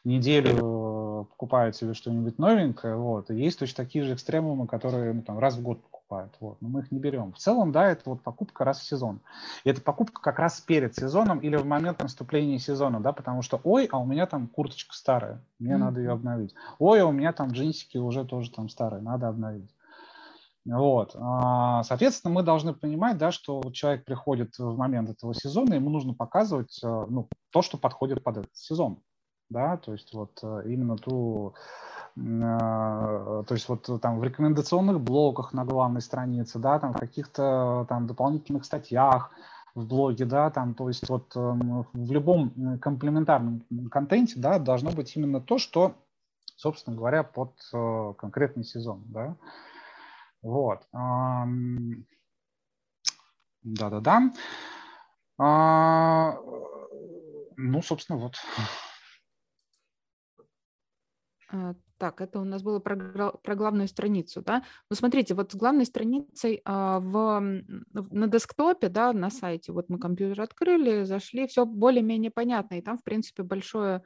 [0.04, 5.38] неделю покупают себе что-нибудь новенькое, вот, и есть точно такие же экстремумы, которые ну, там,
[5.38, 5.97] раз в год покупают,
[6.40, 7.32] вот, но мы их не берем.
[7.32, 9.20] В целом, да, это вот покупка раз в сезон.
[9.64, 13.60] И это покупка как раз перед сезоном или в момент наступления сезона, да, потому что,
[13.64, 15.78] ой, а у меня там курточка старая, мне mm-hmm.
[15.78, 16.54] надо ее обновить.
[16.78, 19.74] Ой, а у меня там джинсики уже тоже там старые, надо обновить.
[20.64, 21.16] Вот.
[21.18, 26.12] А, соответственно, мы должны понимать, да, что человек приходит в момент этого сезона, ему нужно
[26.12, 29.00] показывать э, ну, то, что подходит под этот сезон.
[29.50, 31.54] Да, то есть вот э, именно ту,
[32.16, 37.86] э, то есть вот там в рекомендационных блоках на главной странице, да, там в каких-то
[37.88, 39.30] там дополнительных статьях
[39.74, 45.16] в блоге, да, там, то есть вот эм, в любом комплементарном контенте, да, должно быть
[45.16, 45.94] именно то, что,
[46.56, 47.52] собственно говоря, под
[48.18, 49.34] конкретный сезон, да.
[50.42, 50.82] Вот.
[53.62, 54.30] Да-да-да.
[55.38, 56.36] А,
[57.56, 58.36] ну, собственно, вот.
[61.50, 62.96] А, так, это у нас было про,
[63.32, 64.62] про главную страницу, да?
[64.90, 69.98] Ну, смотрите, вот с главной страницей а, в, на десктопе, да, на сайте, вот мы
[69.98, 74.02] компьютер открыли, зашли, все более-менее понятно, и там, в принципе, большое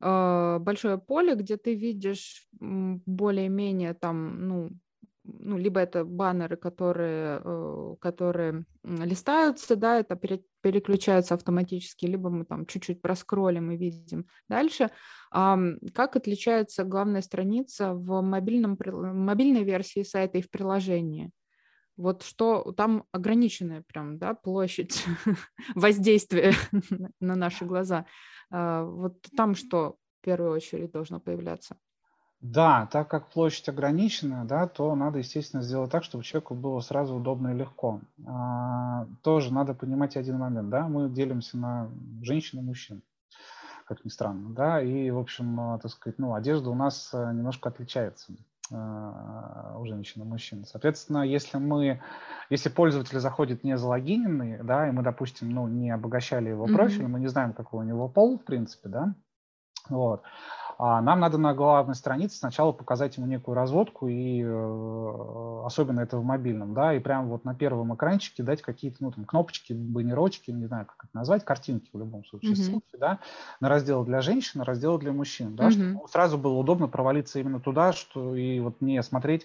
[0.00, 4.70] а, большое поле, где ты видишь более-менее там, ну,
[5.38, 12.66] ну, либо это баннеры, которые, э, которые листаются, да, это переключаются автоматически, либо мы там
[12.66, 14.90] чуть-чуть проскроллим и видим дальше.
[15.30, 21.30] Как отличается главная страница в мобильном, мобильной версии сайта и в приложении?
[22.00, 25.04] Вот что там ограниченная прям, да, площадь
[25.74, 26.54] воздействия
[27.20, 28.06] на наши глаза.
[28.50, 31.76] А, вот там что в первую очередь должно появляться?
[32.40, 37.16] Да, так как площадь ограничена, да, то надо, естественно, сделать так, чтобы человеку было сразу
[37.16, 38.00] удобно и легко.
[38.26, 41.90] А, тоже надо понимать один момент, да, мы делимся на
[42.22, 43.02] женщин и мужчин,
[43.84, 47.30] как ни странно, да, и, в общем, а, так сказать, ну, одежда у нас а,
[47.30, 48.32] немножко отличается
[48.72, 50.64] а, у женщин и мужчин.
[50.64, 52.00] Соответственно, если мы,
[52.48, 57.08] если пользователь заходит не залогиненный, да, и мы, допустим, ну, не обогащали его профиль, mm-hmm.
[57.08, 59.14] мы не знаем, какой у него пол, в принципе, да,
[59.90, 60.22] вот,
[60.82, 66.16] а нам надо на главной странице сначала показать ему некую разводку, и э, особенно это
[66.16, 70.50] в мобильном, да, и прямо вот на первом экранчике дать какие-то, ну, там, кнопочки, баннерочки,
[70.50, 72.56] не знаю, как это назвать, картинки в любом случае, mm-hmm.
[72.56, 73.18] ссылки, да,
[73.60, 75.70] на раздел для женщин, на раздел для мужчин, да, mm-hmm.
[75.72, 79.44] чтобы сразу было удобно провалиться именно туда, что и вот не смотреть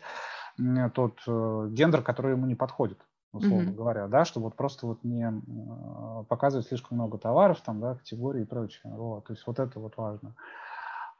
[0.94, 3.00] тот э, гендер, который ему не подходит
[3.34, 3.76] условно mm-hmm.
[3.76, 8.44] говоря, да, чтобы вот просто вот не э, показывать слишком много товаров, там, да, категорий
[8.44, 8.94] и прочее.
[8.96, 10.30] Вот, то есть вот это вот важно.
[10.30, 10.65] А,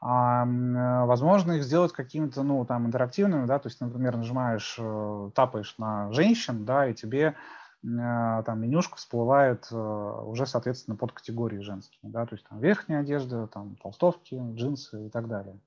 [0.00, 6.12] возможно, их сделать какими-то, ну, там, интерактивными, да, то есть, например, нажимаешь, э, тапаешь на
[6.12, 7.34] женщин, да, и тебе э,
[7.82, 13.46] там менюшка всплывает э, уже, соответственно, под категории женские, да, то есть там верхняя одежда,
[13.46, 15.58] там толстовки, джинсы и так далее.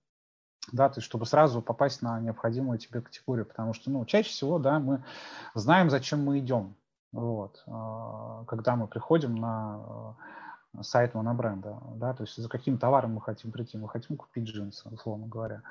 [0.72, 4.60] Да, то есть чтобы сразу попасть на необходимую тебе категорию, потому что, ну, чаще всего,
[4.60, 5.04] да, мы
[5.56, 6.76] знаем, зачем мы идем,
[7.12, 7.64] вот,
[8.46, 10.16] когда мы приходим на
[10.82, 14.88] сайт монобренда, да, то есть за каким товаром мы хотим прийти, мы хотим купить джинсы,
[14.90, 15.64] условно говоря.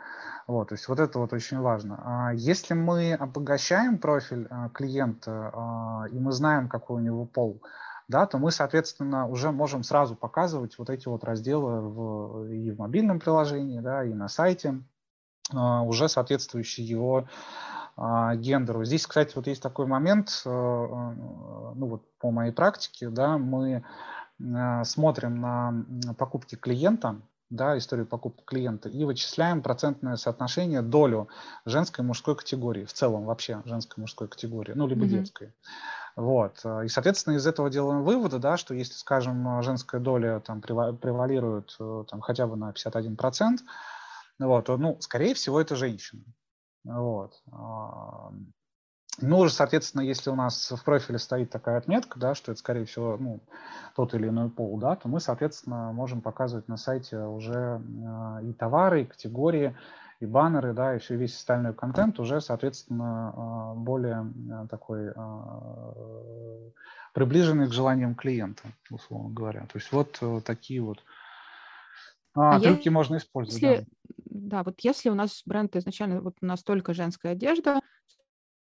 [0.47, 2.01] Вот, то есть вот это вот очень важно.
[2.05, 7.63] А если мы обогащаем профиль а, клиента, а, и мы знаем, какой у него пол,
[8.09, 12.79] да, то мы, соответственно, уже можем сразу показывать вот эти вот разделы в, и в
[12.79, 14.83] мобильном приложении, да, и на сайте,
[15.51, 17.27] уже соответствующие его
[17.97, 18.85] гендеру.
[18.85, 24.18] Здесь, кстати, вот есть такой момент, ну вот по моей практике, да, мы Э,
[24.85, 25.85] смотрим на
[26.17, 27.21] покупки клиента,
[27.51, 31.29] да, историю покупки клиента, и вычисляем процентное соотношение, долю
[31.65, 35.09] женской и мужской категории, в целом вообще женской и мужской категории, ну, либо mm-hmm.
[35.09, 35.53] детской.
[36.17, 36.61] Вот.
[36.65, 41.77] Э, и, соответственно, из этого делаем выводы, да, что если, скажем, женская доля там превалирует
[41.81, 43.59] э, там, хотя бы на 51%,
[44.41, 46.23] вот, то, ну, скорее всего, это женщина.
[46.85, 47.43] Вот.
[49.21, 52.85] Ну, уже, соответственно, если у нас в профиле стоит такая отметка, да, что это, скорее
[52.85, 53.41] всего, ну,
[53.97, 58.53] тот или иной пол, да, то мы, соответственно, можем показывать на сайте уже э, и
[58.53, 59.77] товары, и категории,
[60.21, 65.13] и баннеры, да, и все, весь остальной контент уже, соответственно, э, более э, такой
[67.13, 69.63] приближенный к желаниям клиента, условно говоря.
[69.63, 71.03] То есть вот такие вот
[72.35, 73.61] а, а трюки я, можно использовать.
[73.61, 73.87] Если,
[74.27, 74.59] да.
[74.59, 77.81] да, вот если у нас бренд изначально вот настолько женская одежда,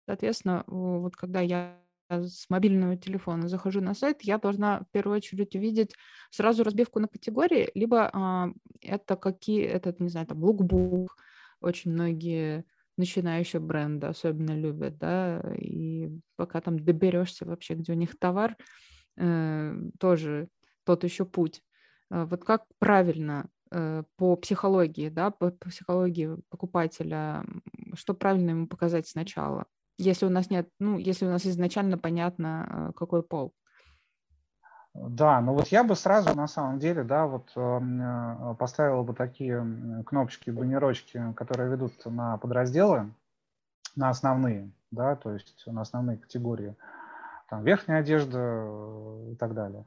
[0.05, 5.55] Соответственно, вот когда я с мобильного телефона захожу на сайт, я должна в первую очередь
[5.55, 5.95] увидеть
[6.29, 8.49] сразу разбивку на категории, либо а,
[8.81, 11.17] это какие, это, не знаю, там, лукбук,
[11.61, 12.65] очень многие
[12.97, 18.55] начинающие бренды особенно любят, да, и пока там доберешься вообще, где у них товар,
[19.17, 20.47] э, тоже
[20.85, 21.61] тот еще путь.
[22.09, 27.43] А вот как правильно э, по психологии, да, по психологии покупателя,
[27.95, 29.65] что правильно ему показать сначала?
[29.97, 33.53] Если у нас нет, ну, если у нас изначально понятно, э, какой пол.
[34.93, 39.13] Да, ну вот я бы сразу на самом деле, да, вот эм, э, поставил бы
[39.13, 39.65] такие
[40.05, 43.11] кнопочки, баннерочки, которые ведут на подразделы,
[43.97, 46.75] на основные, да, то есть на основные категории,
[47.49, 49.85] там верхняя одежда э, и так далее.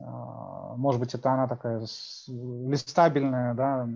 [0.00, 1.86] А, может быть, это она такая
[2.28, 3.88] листабельная, да,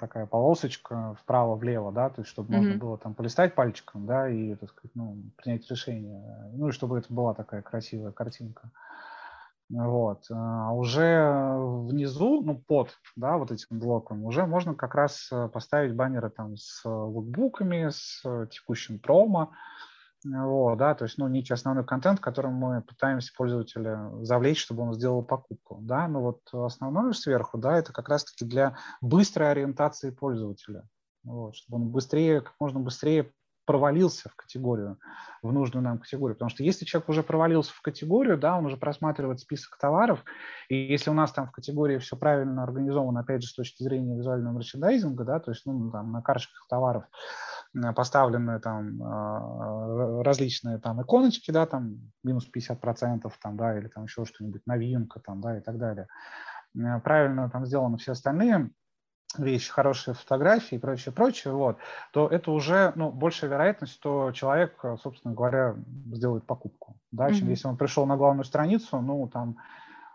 [0.00, 2.56] такая полосочка вправо-влево, да, то есть чтобы mm-hmm.
[2.56, 6.50] можно было там полистать пальчиком, да, и, так сказать, ну, принять решение.
[6.54, 8.70] Ну, и чтобы это была такая красивая картинка.
[9.70, 10.26] Вот.
[10.30, 15.94] А уже внизу, ну, под, да, вот этим блоком, уже можно как раз э, поставить
[15.94, 19.52] баннеры там с лукбуками, с текущим промо,
[20.24, 24.94] вот, да, то есть, ну, некий основной контент, которым мы пытаемся пользователя завлечь, чтобы он
[24.94, 30.88] сделал покупку, да, но вот основное сверху, да, это как раз-таки для быстрой ориентации пользователя,
[31.24, 33.32] вот, чтобы он быстрее, как можно быстрее
[33.64, 34.98] провалился в категорию,
[35.42, 36.36] в нужную нам категорию.
[36.36, 40.24] Потому что если человек уже провалился в категорию, да, он уже просматривает список товаров,
[40.68, 44.16] и если у нас там в категории все правильно организовано, опять же, с точки зрения
[44.16, 47.04] визуального мерчендайзинга, да, то есть ну, там, на карточках товаров
[47.74, 54.04] э, поставлены там э, различные там иконочки, да, там минус 50%, там, да, или там
[54.04, 56.08] еще что-нибудь, новинка, там, да, и так далее.
[56.76, 58.70] Э, правильно там сделаны все остальные
[59.38, 61.78] вещи, хорошие фотографии и прочее, прочее, вот,
[62.12, 65.76] то это уже ну, большая вероятность, что человек, собственно говоря,
[66.12, 66.96] сделает покупку.
[67.10, 67.34] Да, mm-hmm.
[67.34, 69.56] чем если он пришел на главную страницу, ну, там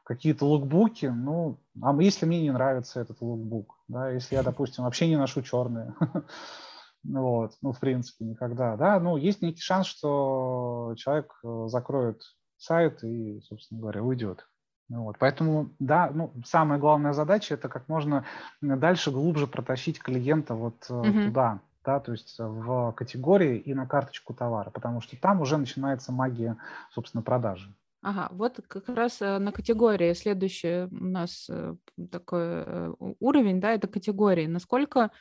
[0.08, 5.08] какие-то лукбуки, ну, а если мне не нравится этот лукбук, да, если я, допустим, вообще
[5.08, 5.94] не ношу черные,
[7.04, 12.22] вот, ну, в принципе, никогда, да, ну, есть некий шанс, что человек э, закроет
[12.58, 14.48] сайт и, собственно говоря, уйдет.
[14.90, 15.18] Ну вот.
[15.20, 18.26] Поэтому, да, ну, самая главная задача это как можно
[18.62, 21.26] дальше глубже протащить клиента вот mm-hmm.
[21.26, 26.12] туда, да, то есть в категории и на карточку товара, потому что там уже начинается
[26.12, 26.58] магия,
[26.92, 27.74] собственно, продажи.
[28.02, 31.76] Ага, вот как раз э, на категории следующий у нас э,
[32.10, 34.48] такой уровень, да, это категории.
[34.48, 35.12] Насколько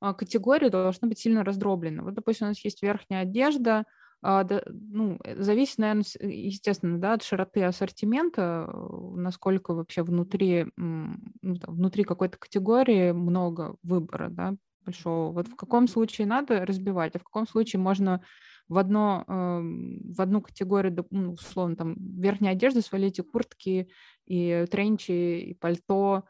[0.00, 2.02] категории должны быть сильно раздроблены.
[2.02, 3.84] Вот, допустим, у нас есть верхняя одежда, да,
[4.22, 11.74] ну, э, зависит, наверное, естественно, да, от широты ассортимента, э, насколько вообще внутри, ну, там,
[11.74, 14.54] внутри какой-то категории много выбора, да,
[14.84, 15.32] большого.
[15.32, 18.22] Вот в каком случае надо разбивать, а в каком случае можно
[18.68, 23.88] в, одно, э, в одну категорию, ну, условно, там, верхняя одежда свалить и куртки,
[24.26, 26.24] и тренчи, и пальто,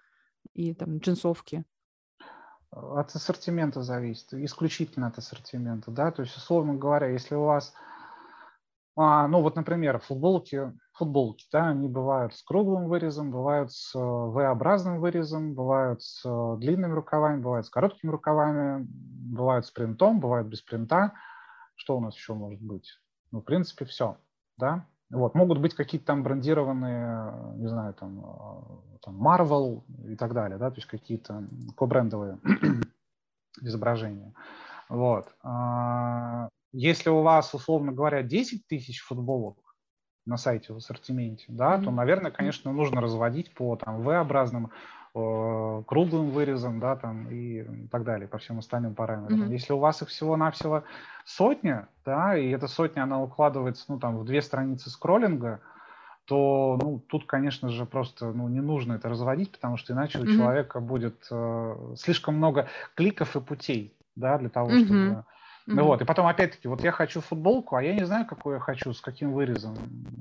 [0.54, 1.64] и там джинсовки.
[2.72, 7.74] От ассортимента зависит, исключительно от ассортимента, да, то есть, условно говоря, если у вас,
[8.96, 15.00] а, ну вот, например, футболки, футболки, да, они бывают с круглым вырезом, бывают с V-образным
[15.00, 16.22] вырезом, бывают с
[16.58, 21.14] длинными рукавами, бывают с короткими рукавами, бывают с принтом, бывают без принта.
[21.74, 23.00] Что у нас еще может быть?
[23.32, 24.18] Ну, в принципе, все,
[24.58, 24.86] да.
[25.10, 30.56] Вот, могут быть какие-то там брендированные, не знаю, там, э, там Marvel и так далее,
[30.56, 32.38] да, то есть какие-то кобрендовые
[33.60, 34.32] изображения.
[34.88, 35.34] Вот.
[35.42, 39.56] А, если у вас, условно говоря, 10 тысяч футболок
[40.26, 41.84] на сайте в ассортименте, да, mm-hmm.
[41.84, 44.70] то, наверное, конечно, нужно разводить по там V-образным
[45.12, 49.42] Э, круглым вырезом, да, там и так далее, по всем остальным параметрам.
[49.42, 49.52] Mm-hmm.
[49.52, 50.84] Если у вас их всего-навсего
[51.24, 55.60] сотня, да, и эта сотня, она укладывается, ну, там, в две страницы скроллинга,
[56.26, 60.28] то, ну, тут, конечно же, просто, ну, не нужно это разводить, потому что иначе mm-hmm.
[60.28, 64.84] у человека будет э, слишком много кликов и путей, да, для того, mm-hmm.
[64.84, 65.24] чтобы
[65.74, 68.60] Ну вот, и потом опять-таки, вот я хочу футболку, а я не знаю, какую я
[68.60, 69.76] хочу, с каким вырезом.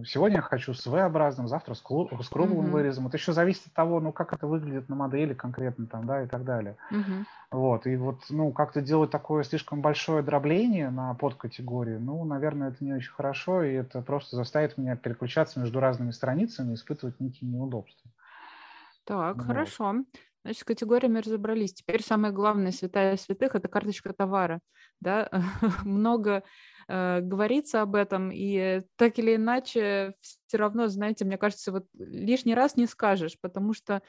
[0.06, 2.72] Сегодня я хочу с V-образным, завтра с, клу- с круглым mm-hmm.
[2.72, 3.08] вырезом.
[3.08, 6.28] Это еще зависит от того, ну, как это выглядит на модели конкретно там, да, и
[6.28, 6.76] так далее.
[6.92, 7.26] Mm-hmm.
[7.52, 12.84] Вот, и вот, ну, как-то делать такое слишком большое дробление на подкатегории, ну, наверное, это
[12.84, 17.50] не очень хорошо, и это просто заставит меня переключаться между разными страницами и испытывать некие
[17.50, 18.12] неудобства.
[19.06, 19.46] Так, вот.
[19.48, 19.96] хорошо.
[20.44, 21.74] Значит, с категориями разобрались.
[21.74, 24.62] Теперь самое главное, святая святых, это карточка товара.
[25.02, 25.30] Да?
[25.84, 26.44] Много
[26.88, 32.56] э, говорится об этом, и так или иначе, все равно, знаете, мне кажется, вот лишний
[32.56, 34.02] раз не скажешь, потому что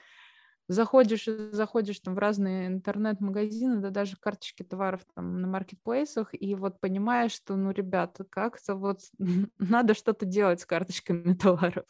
[0.71, 6.81] заходишь заходишь там в разные интернет-магазины, да даже карточки товаров там на маркетплейсах, и вот
[6.81, 9.01] понимаешь, что, ну, ребята, как-то вот
[9.59, 11.85] надо что-то делать с карточками товаров.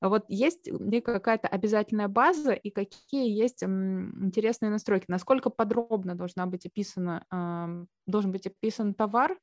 [0.00, 5.06] А вот есть ли какая-то обязательная база и какие есть интересные настройки?
[5.08, 9.36] Насколько подробно должна быть описана, должен быть описан товар,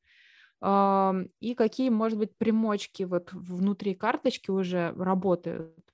[0.63, 5.90] и какие, может быть, примочки вот внутри карточки уже работают?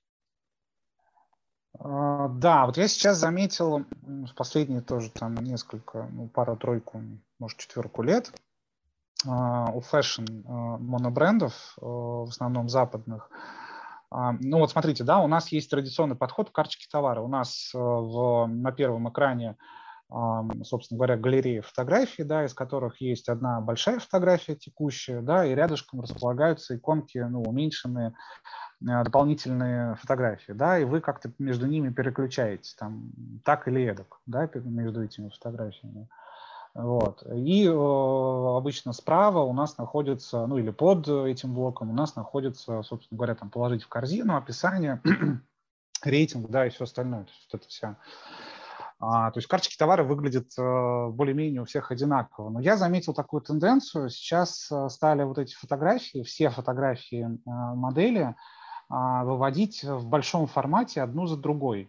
[1.80, 7.02] А, да, вот я сейчас заметил в последние тоже там несколько, ну, пару-тройку,
[7.38, 8.32] может, четверку лет,
[9.26, 13.30] а, у fashion монобрендов, в основном западных,
[14.10, 17.20] а, ну вот смотрите, да, у нас есть традиционный подход к карточке товара.
[17.20, 19.56] У нас в, на первом экране,
[20.10, 26.00] собственно говоря, галерея фотографий, да, из которых есть одна большая фотография текущая, да, и рядышком
[26.00, 28.14] располагаются иконки, ну, уменьшенные
[28.80, 33.10] э, дополнительные фотографии, да, и вы как-то между ними переключаете, там,
[33.44, 36.08] так или эдак, да, между этими фотографиями.
[36.72, 37.22] Вот.
[37.34, 42.82] И э, обычно справа у нас находится, ну или под этим блоком у нас находится,
[42.82, 45.02] собственно говоря, там положить в корзину описание,
[46.02, 47.24] рейтинг, да, и все остальное.
[47.24, 47.96] То есть вот это вся.
[49.00, 52.50] А, то есть карточки товара выглядят э, более-менее у всех одинаково.
[52.50, 54.10] Но я заметил такую тенденцию.
[54.10, 58.34] Сейчас э, стали вот эти фотографии, все фотографии э, модели
[58.90, 61.88] э, выводить в большом формате одну за другой.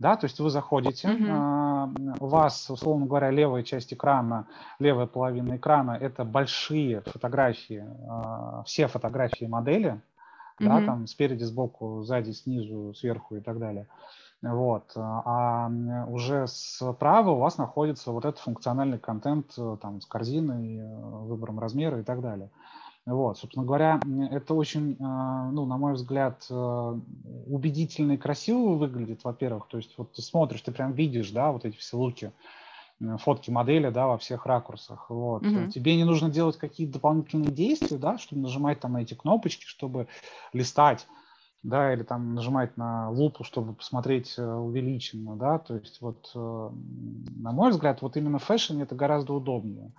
[0.00, 2.16] Да, то есть вы заходите, mm-hmm.
[2.20, 4.46] у вас, условно говоря, левая часть экрана,
[4.78, 10.00] левая половина экрана– это большие фотографии, а, все фотографии модели,
[10.58, 10.68] mm-hmm.
[10.68, 13.88] да, там спереди, сбоку, сзади, снизу, сверху и так далее.
[14.42, 14.92] Вот.
[14.96, 15.70] А
[16.08, 21.60] уже справа у вас находится вот этот функциональный контент э, там, с корзиной, э, выбором
[21.60, 22.48] размера и так далее.
[23.04, 26.98] Вот, собственно говоря, это очень, а, ну, на мой взгляд, э,
[27.46, 29.66] убедительно и красиво выглядит, во-первых.
[29.68, 32.30] То есть вот ты смотришь, ты прям видишь, да, вот эти все луки,
[33.18, 35.10] фотки модели, да, во всех ракурсах.
[35.10, 35.42] Вот.
[35.42, 35.70] Mm-hmm.
[35.70, 40.06] Тебе не нужно делать какие-то дополнительные действия, да, чтобы нажимать там на эти кнопочки, чтобы
[40.52, 41.06] листать,
[41.62, 46.70] да, или там нажимать на лупу, чтобы посмотреть э, увеличенно, да, то есть вот, э,
[47.36, 49.92] на мой взгляд, вот именно в фэшне это гораздо удобнее.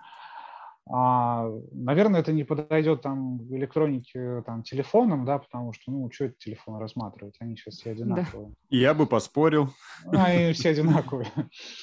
[0.90, 6.24] А, наверное, это не подойдет там в электронике там, телефоном, да, потому что, ну, что
[6.24, 8.48] это телефон рассматривать, они сейчас все одинаковые.
[8.48, 8.54] Да.
[8.68, 9.70] Я бы поспорил.
[10.06, 11.28] Они все одинаковые.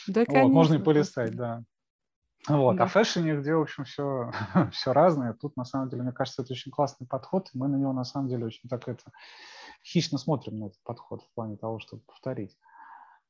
[0.08, 1.64] Да, вот, можно и полистать, да.
[2.48, 2.86] Вот, да.
[2.86, 4.32] а фэшне, где, в общем, все,
[4.72, 7.76] все разное, тут, на самом деле, мне кажется, это очень классный подход, и мы на
[7.76, 9.12] него, на самом деле, очень так это
[9.84, 12.58] хищно смотрим на этот подход в плане того, чтобы повторить.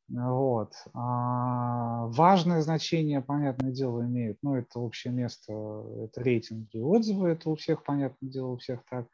[0.09, 0.73] Вот.
[0.93, 4.39] А важное значение, понятное дело, имеют.
[4.41, 5.53] Ну, это общее место,
[6.03, 9.05] это рейтинги и отзывы, это у всех, понятное дело, у всех так.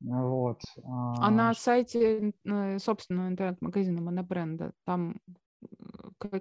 [0.00, 0.60] Вот.
[0.82, 5.16] А на а, сайте э, собственного интернет-магазина монобренда там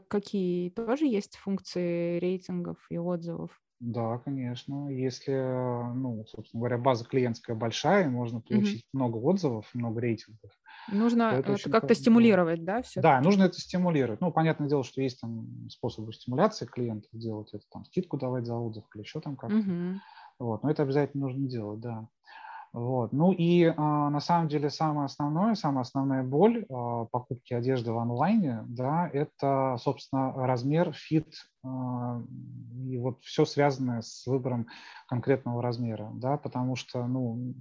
[0.07, 3.51] какие тоже есть функции рейтингов и отзывов?
[3.79, 4.87] Да, конечно.
[4.89, 8.97] Если, ну, собственно говоря, база клиентская большая, можно получить mm-hmm.
[8.97, 10.51] много отзывов, много рейтингов.
[10.89, 12.81] Нужно это, это как-то стимулировать, да?
[12.81, 14.21] Все да, нужно это стимулировать.
[14.21, 18.55] Ну, понятное дело, что есть там способы стимуляции клиентов делать, это там скидку давать за
[18.55, 19.57] отзыв или еще там как-то.
[19.57, 19.95] Mm-hmm.
[20.39, 22.07] Вот, но это обязательно нужно делать, да.
[22.73, 23.13] Вот.
[23.13, 27.99] Ну и а, на самом деле самое основное, самая основная боль а, покупки одежды в
[27.99, 32.19] онлайне, да, это, собственно, размер, фит а,
[32.89, 34.65] и вот все связанное с выбором
[35.07, 37.53] конкретного размера, да, потому что, ну,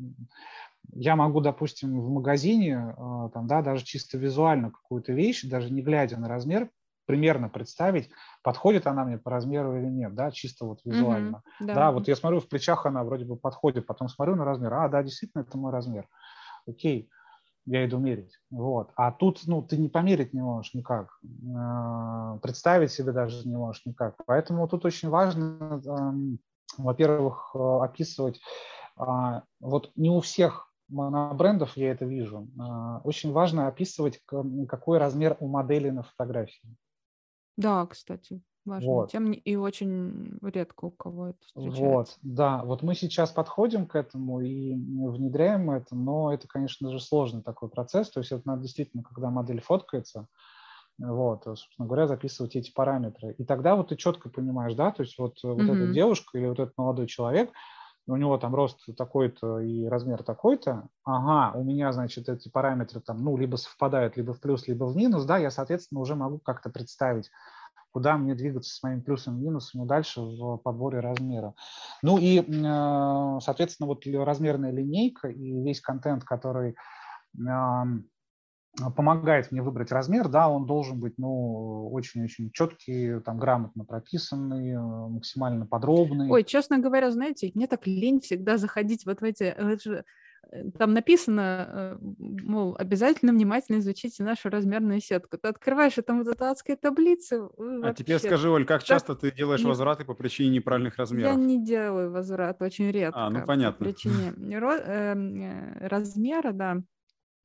[0.95, 2.95] я могу, допустим, в магазине,
[3.35, 6.71] там, да, даже чисто визуально какую-то вещь, даже не глядя на размер,
[7.07, 8.11] примерно представить,
[8.43, 11.43] подходит она мне по размеру или нет, да, чисто вот визуально.
[11.61, 11.75] Mm-hmm, да.
[11.75, 14.89] да, вот я смотрю, в плечах она вроде бы подходит, потом смотрю на размер, а,
[14.89, 16.09] да, действительно, это мой размер.
[16.67, 17.09] Окей,
[17.67, 18.39] я иду мерить.
[18.51, 18.91] Вот.
[18.97, 23.85] А тут, ну, ты не померить не можешь никак, э, представить себе даже не можешь
[23.87, 24.17] никак.
[24.27, 25.81] Поэтому тут очень важно,
[26.79, 28.41] во-первых, э, описывать,
[28.97, 34.21] а, вот не у всех монобрендов я это вижу, э, очень важно описывать,
[34.69, 36.77] какой размер у модели на фотографии.
[37.57, 38.43] Да, кстати.
[38.65, 39.11] важная вот.
[39.11, 41.83] тема, и очень редко у кого это встречается.
[41.83, 47.01] Вот, да, вот мы сейчас подходим к этому и внедряем это, но это, конечно же,
[47.01, 50.29] сложный такой процесс, то есть это надо действительно, когда модель фоткается,
[50.99, 53.35] вот, собственно говоря, записывать эти параметры.
[53.39, 55.55] И тогда вот ты четко понимаешь, да, то есть вот, mm-hmm.
[55.55, 57.51] вот эта девушка или вот этот молодой человек,
[58.07, 63.23] у него там рост такой-то и размер такой-то, ага, у меня, значит, эти параметры там,
[63.23, 66.71] ну, либо совпадают, либо в плюс, либо в минус, да, я, соответственно, уже могу как-то
[66.71, 67.31] представить,
[67.93, 71.55] куда мне двигаться с моим плюсом и минусом дальше в подборе размера.
[72.03, 76.75] Ну и, э, соответственно, вот размерная линейка и весь контент, который
[78.97, 84.81] помогает мне выбрать размер, да, он должен быть, ну, очень-очень четкий, там, грамотно прописанный, э,
[84.81, 86.31] максимально подробный.
[86.31, 90.95] Ой, честно говоря, знаете, мне так лень всегда заходить вот в эти, э, э, там
[90.95, 95.37] написано, мол, обязательно внимательно изучите нашу размерную сетку.
[95.37, 97.49] Ты открываешь, и там вот эта адская таблица.
[97.83, 101.33] А теперь скажи, Оль, как часто ты делаешь возвраты по причине неправильных размеров?
[101.33, 103.27] Я не делаю возврат, очень редко.
[103.27, 103.79] А, ну понятно.
[103.79, 104.33] По причине
[105.89, 106.83] размера, да.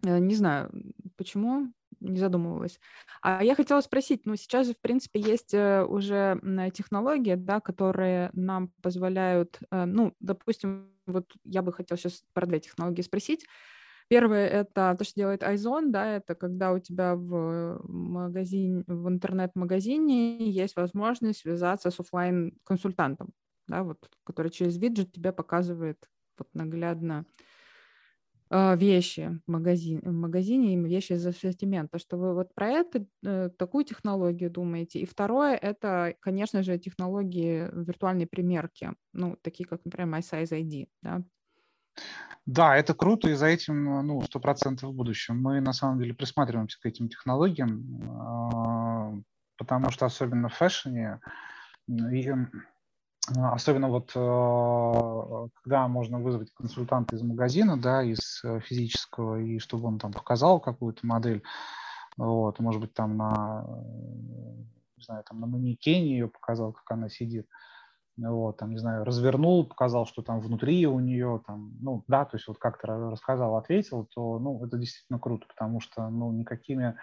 [0.05, 0.71] Э, не знаю,
[1.15, 2.79] почему, не задумывалась.
[3.21, 6.39] А я хотела спросить, ну, сейчас же, в принципе, есть э, уже
[6.73, 12.59] технологии, да, которые нам позволяют, э, ну, допустим, вот я бы хотела сейчас про две
[12.59, 13.45] технологии спросить.
[14.09, 20.49] Первое— это то, что делает Айзон, да, это когда у тебя в магазине, в интернет-магазине
[20.49, 23.33] есть возможность связаться с офлайн консультантом
[23.67, 25.97] да, вот, который через виджет тебе показывает
[26.37, 27.25] вот наглядно,
[28.49, 33.49] вещи в магазине, в магазине им вещи из ассортимента, что вы вот про это, э,
[33.57, 34.99] такую технологию думаете.
[34.99, 41.23] И второе, это, конечно же, технологии виртуальной примерки, ну, такие как, например, MySize ID, да.
[42.45, 45.41] Да, это круто, и за этим, ну, сто процентов в будущем.
[45.41, 49.13] Мы, на самом деле, присматриваемся к этим технологиям, а,
[49.57, 51.19] потому что особенно в фэшне
[51.89, 52.13] а,
[53.35, 59.87] особенно вот а, когда можно вызвать консультанта из магазина, да, из э, физического, и чтобы
[59.87, 61.43] он там показал какую-то модель,
[62.17, 63.65] вот, может быть, там на,
[64.97, 67.47] не знаю, там на манекене ее показал, как она сидит,
[68.17, 72.37] вот, там, не знаю, развернул, показал, что там внутри у нее, там, ну, да, то
[72.37, 76.95] есть вот как-то рассказал, ответил, то, ну, это действительно круто, потому что, ну, никакими а,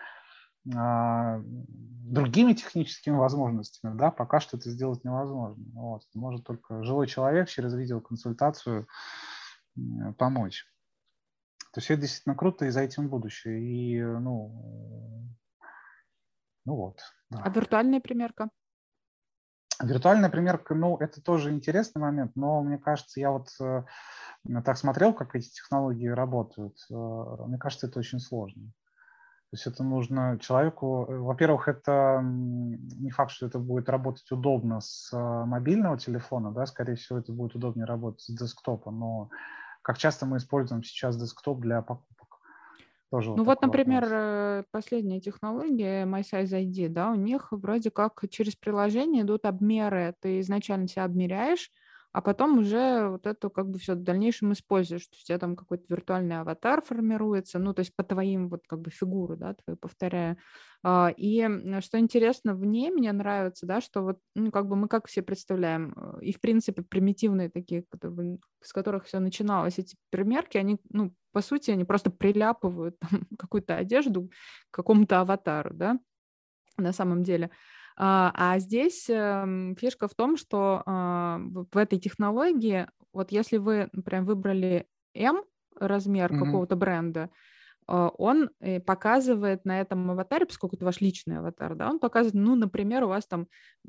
[0.65, 5.65] другими техническими возможностями, да, пока что это сделать невозможно.
[5.75, 6.03] Вот.
[6.15, 8.87] Может только живой человек через видеоконсультацию
[10.19, 10.67] помочь.
[11.73, 13.61] То есть это действительно круто, и за этим будущее.
[13.61, 15.29] И, ну,
[16.65, 17.01] ну вот.
[17.31, 17.43] Да.
[17.45, 18.49] А виртуальная примерка?
[19.83, 23.83] Виртуальная примерка, ну, это тоже интересный момент, но мне кажется, я вот э,
[24.65, 26.77] так смотрел, как эти технологии работают.
[26.91, 28.71] Э, мне кажется, это очень сложно.
[29.55, 34.81] То есть это нужно человеку, э, во-первых, это не факт, что это будет работать удобно
[34.81, 39.31] с э, мобильного телефона, да, скорее всего, это будет удобнее работать с десктопа, но
[39.83, 42.41] как часто мы используем сейчас десктоп для покупок?
[43.13, 44.19] Тоже ну вот, вот например, вопрос.
[44.21, 50.41] Э, последняя технология MySize ID, да, у них вроде как через приложение идут обмеры, ты
[50.41, 51.71] изначально себя обмеряешь,
[52.15, 55.05] а потом уже вот это как бы все в дальнейшем используешь.
[55.09, 58.61] То есть у тебя там какой-то виртуальный аватар формируется, ну, то есть по твоим вот
[58.69, 60.37] как бы фигуры, да, твои, повторяю.
[60.85, 61.45] А, и
[61.81, 65.23] что интересно в ней, мне нравится, да, что вот, ну, как бы мы как все
[65.23, 67.85] представляем, э, и в принципе примитивные такие,
[68.63, 72.97] с которых все начиналось, эти примерки, они, ну, по сути, они просто приляпывают
[73.37, 74.29] какую-то одежду
[74.71, 75.99] к какому-то аватару, да,
[76.77, 77.47] на самом деле.
[77.47, 77.51] А,
[77.97, 81.41] а здесь эм, фишка в том, что а,
[81.73, 85.43] в этой технологии, вот если вы, прям выбрали M
[85.79, 86.39] размер mm-hmm.
[86.39, 87.31] какого-то бренда,
[87.87, 92.35] а, он э, показывает на этом аватаре, поскольку это ваш личный аватар, да, он показывает,
[92.35, 93.47] ну, например, у вас там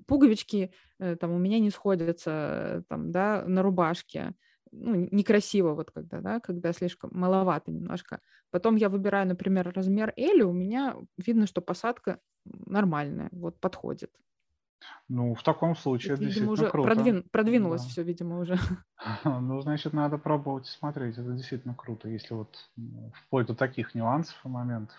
[0.08, 4.34] пуговички э, там у меня не сходятся там, да, на рубашке,
[4.72, 8.20] ну, некрасиво вот когда, да, когда слишком маловато немножко.
[8.51, 14.12] Потом я выбираю, например, размер L, у меня видно, что посадка нормальная, вот подходит.
[15.08, 16.89] Ну, в таком случае это, видимо, уже круто.
[16.89, 17.89] Продвин, продвинулось да.
[17.89, 18.58] все, видимо, уже.
[19.24, 21.18] Ну, значит, надо пробовать смотреть.
[21.18, 22.58] Это действительно круто, если вот
[23.14, 24.98] вплоть до таких нюансов и моментов.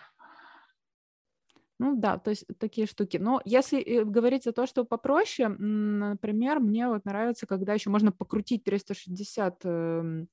[1.79, 3.19] Ну да, то есть такие штуки.
[3.19, 8.13] Но если э, говорить за то, что попроще, например, мне вот нравится, когда еще можно
[8.13, 10.29] покрутить 360 эм,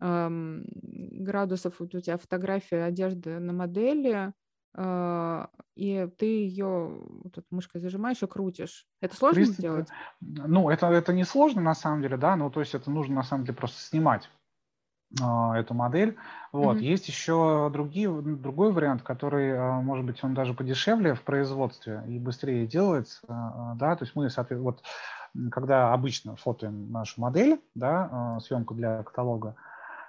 [0.00, 4.34] эм, градусов, вот у тебя фотография одежды на модели,
[4.76, 7.00] и ты ее
[7.32, 8.86] тут мышкой зажимаешь и крутишь.
[9.00, 9.88] Это сложно 300, сделать?
[10.20, 13.22] Ну, это, это не сложно на самом деле, да, ну, то есть это нужно на
[13.22, 14.28] самом деле просто снимать
[15.20, 16.16] а, эту модель.
[16.52, 16.76] Вот.
[16.76, 16.82] Mm-hmm.
[16.82, 22.18] Есть еще другие, другой вариант, который, а, может быть, он даже подешевле в производстве и
[22.18, 23.20] быстрее делается.
[23.28, 23.96] А, да?
[23.96, 24.82] То есть мы, соответственно, вот,
[25.50, 29.54] когда обычно фотоем нашу модель, да, съемку для каталога,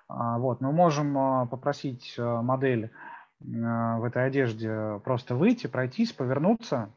[0.08, 2.92] вот, мы можем попросить модель
[3.40, 6.90] в этой одежде просто выйти, пройтись, повернуться,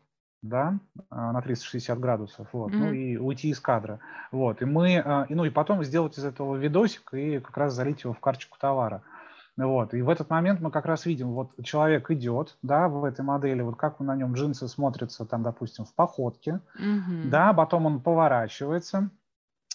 [0.43, 0.79] да,
[1.11, 2.79] а, на 360 градусов, вот, mm-hmm.
[2.79, 4.01] ну и уйти из кадра,
[4.33, 7.75] вот, и мы, а, и, ну и потом сделать из этого видосик и как раз
[7.75, 9.03] залить его в карточку товара,
[9.57, 13.23] вот, и в этот момент мы как раз видим, вот человек идет, да, в этой
[13.23, 17.29] модели, вот как на нем джинсы смотрятся, там, допустим, в походке, mm-hmm.
[17.29, 19.11] да, потом он поворачивается,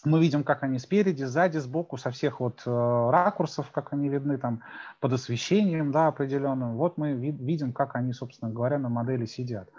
[0.05, 4.37] мы видим, как они спереди, сзади, сбоку, со всех вот э, ракурсов, как они видны
[4.37, 4.63] там
[4.99, 6.75] под освещением, да, определенным.
[6.75, 9.69] Вот мы ви- видим, как они, собственно говоря, на модели сидят.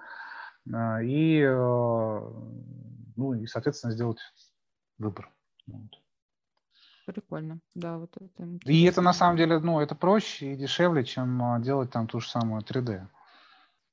[0.73, 2.21] А, и, э,
[3.17, 4.19] ну, и, соответственно, сделать
[4.99, 5.31] выбор.
[5.67, 5.91] Вот.
[7.07, 8.49] Прикольно, да, вот это.
[8.65, 12.29] И это на самом деле, ну, это проще и дешевле, чем делать там ту же
[12.29, 13.07] самую 3D.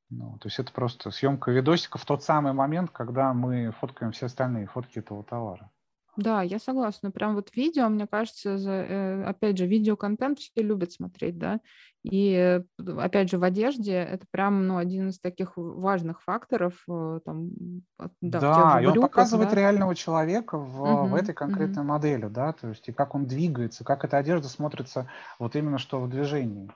[0.10, 4.28] Ну, то есть это просто съемка видосика в тот самый момент, когда мы фоткаем все
[4.28, 5.72] остальные фотки этого товара.
[6.16, 7.12] Да, я согласна.
[7.12, 11.60] Прям вот видео, мне кажется, за, э, опять же, видеоконтент все любят смотреть, да.
[12.04, 16.84] И опять же, в одежде это прям ну, один из таких важных факторов.
[16.90, 17.52] Э, там,
[18.22, 19.56] да, да и он показывает да?
[19.56, 21.90] реального человека в, угу, в этой конкретной угу.
[21.90, 25.10] модели, да, то есть и как он двигается, как эта одежда смотрится
[25.40, 26.70] вот именно что в движении.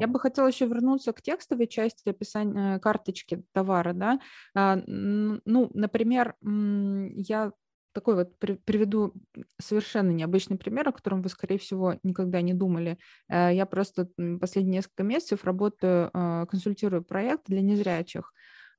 [0.00, 4.20] Я бы хотела еще вернуться к текстовой части описания э, карточки товара, да.
[4.54, 7.52] А, ну, например, я
[7.92, 9.14] такой вот приведу
[9.58, 12.98] совершенно необычный пример, о котором вы, скорее всего, никогда не думали.
[13.28, 14.08] Э, я просто
[14.40, 18.32] последние несколько месяцев работаю, э, консультирую проект для незрячих,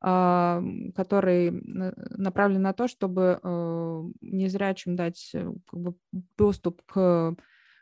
[0.03, 0.63] а,
[0.95, 7.35] который направлен на то, чтобы э, незрячим дать как бы, доступ к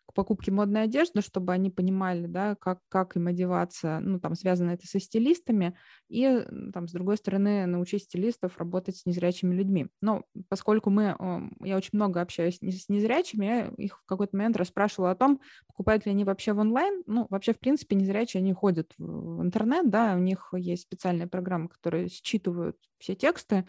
[0.10, 4.72] к покупке модной одежды, чтобы они понимали, да, как, как им одеваться, ну, там, связано
[4.72, 5.78] это со стилистами,
[6.10, 6.44] и,
[6.74, 9.90] там, с другой стороны, научить стилистов работать с незрячими людьми.
[10.02, 11.16] Но поскольку мы,
[11.64, 16.08] я очень много общаюсь с незрячими, я их в какой-то момент расспрашивала о том, покупают
[16.08, 17.04] ли они вообще в онлайн.
[17.06, 21.70] Ну, вообще, в принципе, незрячие, они ходят в интернет, да, у них есть специальные программы,
[21.70, 23.66] которые считывают все тексты,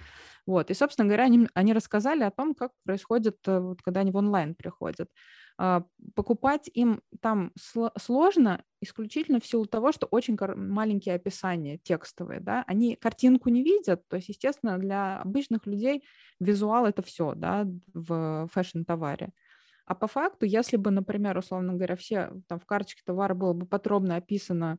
[0.47, 4.11] вот, и, собственно говоря, они, они рассказали о том, как происходит, э, вот, когда они
[4.11, 5.09] в онлайн приходят.
[5.63, 5.85] А,
[6.15, 7.53] покупать им там
[7.99, 14.09] сложно исключительно в силу того, что очень маленькие описания текстовые, да, они картинку не видят,
[14.09, 16.03] то есть, естественно, для обычных людей
[16.41, 19.33] визуал это все, да, в фэшн-товаре.
[19.85, 23.67] А по факту, если бы, например, условно говоря, все там в карточке товара было бы
[23.67, 24.79] подробно описано,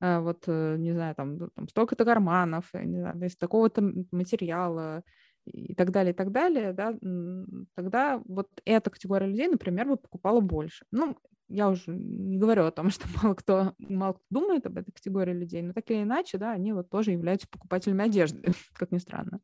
[0.00, 5.02] э, вот, э, не знаю, там, там столько-то карманов, не знаю, из такого-то материала,
[5.44, 6.94] и так далее, и так далее, да,
[7.74, 10.84] тогда вот эта категория людей, например, бы покупала больше.
[10.90, 11.16] Ну,
[11.48, 15.32] я уже не говорю о том, что мало кто, мало кто думает об этой категории
[15.32, 19.40] людей, но так или иначе, да, они вот тоже являются покупателями одежды, как ни странно.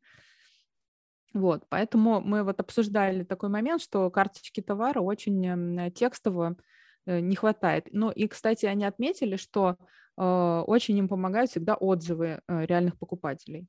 [1.33, 6.55] Вот, поэтому мы вот обсуждали такой момент, что карточки товара очень текстово
[7.05, 7.89] э, не хватает.
[7.91, 9.75] Ну и, кстати, они отметили, что
[10.17, 13.67] э, очень им помогают всегда отзывы э, реальных покупателей.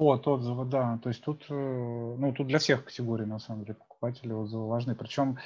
[0.00, 0.98] Вот, отзывы, да.
[1.02, 4.94] То есть тут, э, ну, тут для всех категорий, на самом деле, покупателей отзывы важны.
[4.94, 5.36] Причем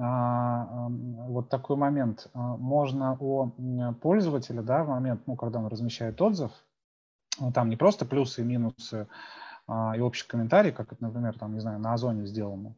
[0.00, 2.26] а, вот такой момент.
[2.34, 3.52] А, можно у
[4.02, 6.50] пользователя, да, в момент, ну, когда он размещает отзыв,
[7.38, 9.06] ну, там не просто плюсы и минусы
[9.68, 12.74] а, и общий комментарий, как это, например, там, не знаю, на Озоне сделано,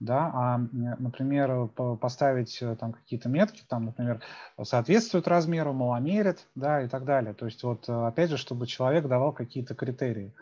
[0.00, 1.68] да, а, например,
[2.00, 4.20] поставить э, там какие-то метки, там, например,
[4.62, 7.34] соответствует размеру, маломерит, да, и так далее.
[7.34, 10.34] То есть вот, э, опять же, чтобы человек давал какие-то критерии.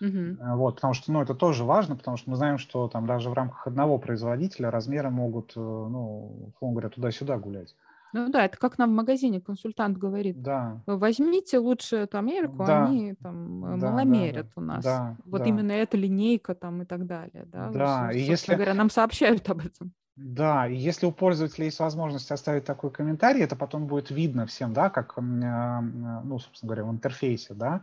[0.00, 0.36] Uh-huh.
[0.56, 3.32] Вот, потому что, ну, это тоже важно, потому что мы знаем, что там даже в
[3.32, 7.74] рамках одного производителя размеры могут, ну, условно говоря, туда-сюда гулять.
[8.12, 10.40] Ну да, это как нам в магазине консультант говорит.
[10.40, 10.82] Да.
[10.86, 12.86] Возьмите лучше эту Америку, да.
[12.86, 14.60] они там да, маломерят да, да.
[14.60, 14.84] у нас.
[14.84, 15.48] Да, вот да.
[15.48, 17.44] именно эта линейка там и так далее.
[17.46, 18.12] Да, да.
[18.12, 18.54] и если...
[18.54, 19.92] говоря, нам сообщают об этом.
[20.16, 24.72] Да, и если у пользователя есть возможность оставить такой комментарий, это потом будет видно всем,
[24.72, 27.82] да, как, ну, собственно говоря, в интерфейсе, да, а,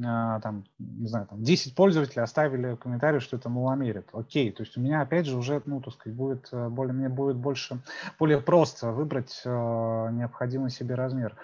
[0.00, 4.08] там, не знаю, там 10 пользователей оставили комментарий, что это маломерит.
[4.12, 7.08] Окей, то есть у меня опять же уже, ну, так сказать, будет э, более, мне
[7.08, 7.80] будет больше,
[8.18, 11.36] более просто выбрать э, необходимый себе размер.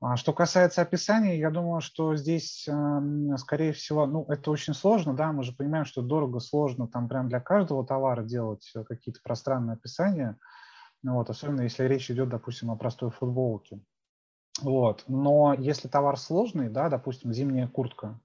[0.00, 5.14] А что касается описания, я думаю, что здесь, э, скорее всего, ну, это очень сложно,
[5.14, 9.20] да, мы же понимаем, что дорого, сложно, там прям для каждого товара делать э, какие-то
[9.22, 10.38] пространные описания,
[11.02, 13.80] ну, вот, особенно если речь идет, допустим, о простой футболке.
[14.62, 15.04] Вот.
[15.08, 18.18] Но если товар сложный, да, допустим, зимняя куртка,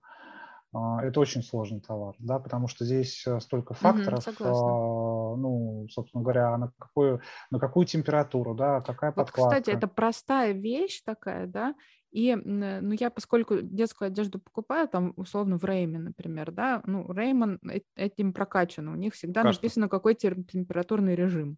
[0.74, 6.24] а, это очень сложный товар, да, потому что здесь э, столько факторов, mm ну, собственно
[6.24, 9.60] говоря, на какую, на какую температуру, да, какая вот, подкладка.
[9.60, 11.76] Кстати, это простая вещь такая, да,
[12.12, 17.60] и, ну, я, поскольку детскую одежду покупаю, там, условно, в Рейме, например, да, ну, Реймон
[17.96, 19.62] этим прокачан, у них всегда Кажется.
[19.62, 21.58] написано, какой температурный режим.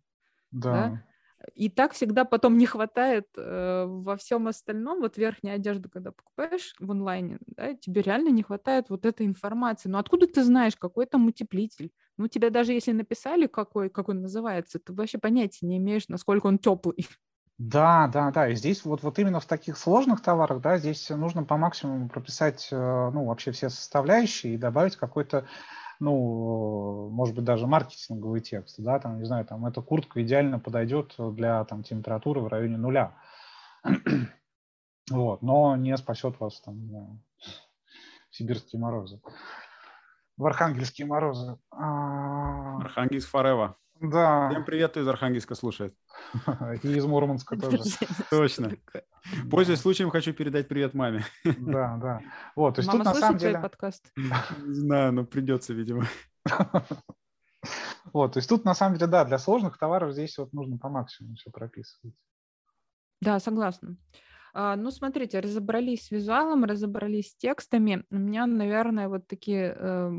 [0.52, 0.72] Да.
[0.72, 1.04] да?
[1.56, 6.74] И так всегда потом не хватает э, во всем остальном, вот верхняя одежда, когда покупаешь
[6.80, 9.90] в онлайне, да, тебе реально не хватает вот этой информации.
[9.90, 11.92] Ну откуда ты знаешь, какой там утеплитель?
[12.18, 16.48] Ну тебе даже если написали, какой, как он называется, ты вообще понятия не имеешь, насколько
[16.48, 17.08] он теплый.
[17.60, 18.50] Да, да, да.
[18.50, 22.68] И здесь вот, вот именно в таких сложных товарах, да, здесь нужно по максимуму прописать,
[22.72, 22.76] э,
[23.14, 25.48] ну, вообще все составляющие и добавить какой-то
[26.04, 31.16] ну, может быть, даже маркетинговый текст, да, там, не знаю, там, эта куртка идеально подойдет
[31.18, 33.16] для там, температуры в районе нуля.
[35.10, 37.22] вот, но не спасет вас там
[38.32, 39.22] сибирские морозы.
[40.36, 41.58] В архангельские морозы.
[41.72, 43.78] А, Архангельск Форева.
[44.04, 44.50] Да.
[44.50, 45.96] Всем привет, кто из Архангельска слушает.
[46.84, 47.80] И из Мурманска тоже.
[48.30, 48.72] Точно.
[49.50, 51.24] Пользуясь случаем, хочу передать привет маме.
[51.58, 52.20] Да, да.
[52.54, 53.60] Вот, то есть тут на самом деле...
[53.60, 54.12] подкаст?
[54.18, 56.06] Не знаю, но придется, видимо.
[58.12, 60.90] Вот, то есть тут на самом деле, да, для сложных товаров здесь вот нужно по
[60.90, 62.14] максимуму все прописывать.
[63.22, 63.96] Да, согласна.
[64.56, 68.04] А, ну, смотрите, разобрались с визуалом, разобрались с текстами.
[68.12, 70.12] У меня, наверное, вот такие э,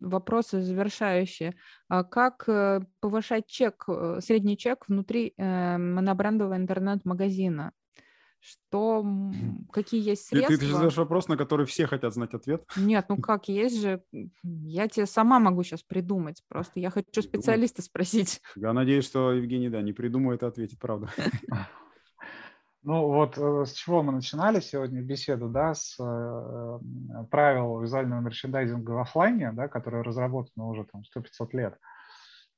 [0.00, 1.54] вопросы завершающие.
[1.88, 7.72] А как э, повышать чек, э, средний чек внутри монобрендового интернет-магазина?
[8.38, 9.02] Что,
[9.72, 10.54] какие есть средства?
[10.54, 12.62] Ты, ты, ты задаешь вопрос, на который все хотят знать ответ?
[12.76, 14.02] Нет, ну как, есть же,
[14.42, 18.42] я тебе сама могу сейчас придумать, просто я хочу специалиста спросить.
[18.56, 21.08] Я надеюсь, что Евгений, да, не придумает, а ответит, правда.
[22.84, 26.78] Ну вот э, с чего мы начинали сегодня беседу, да, с э,
[27.30, 31.78] правил визуального мерчендайзинга в офлайне, да, которые разработаны уже там 100-500 лет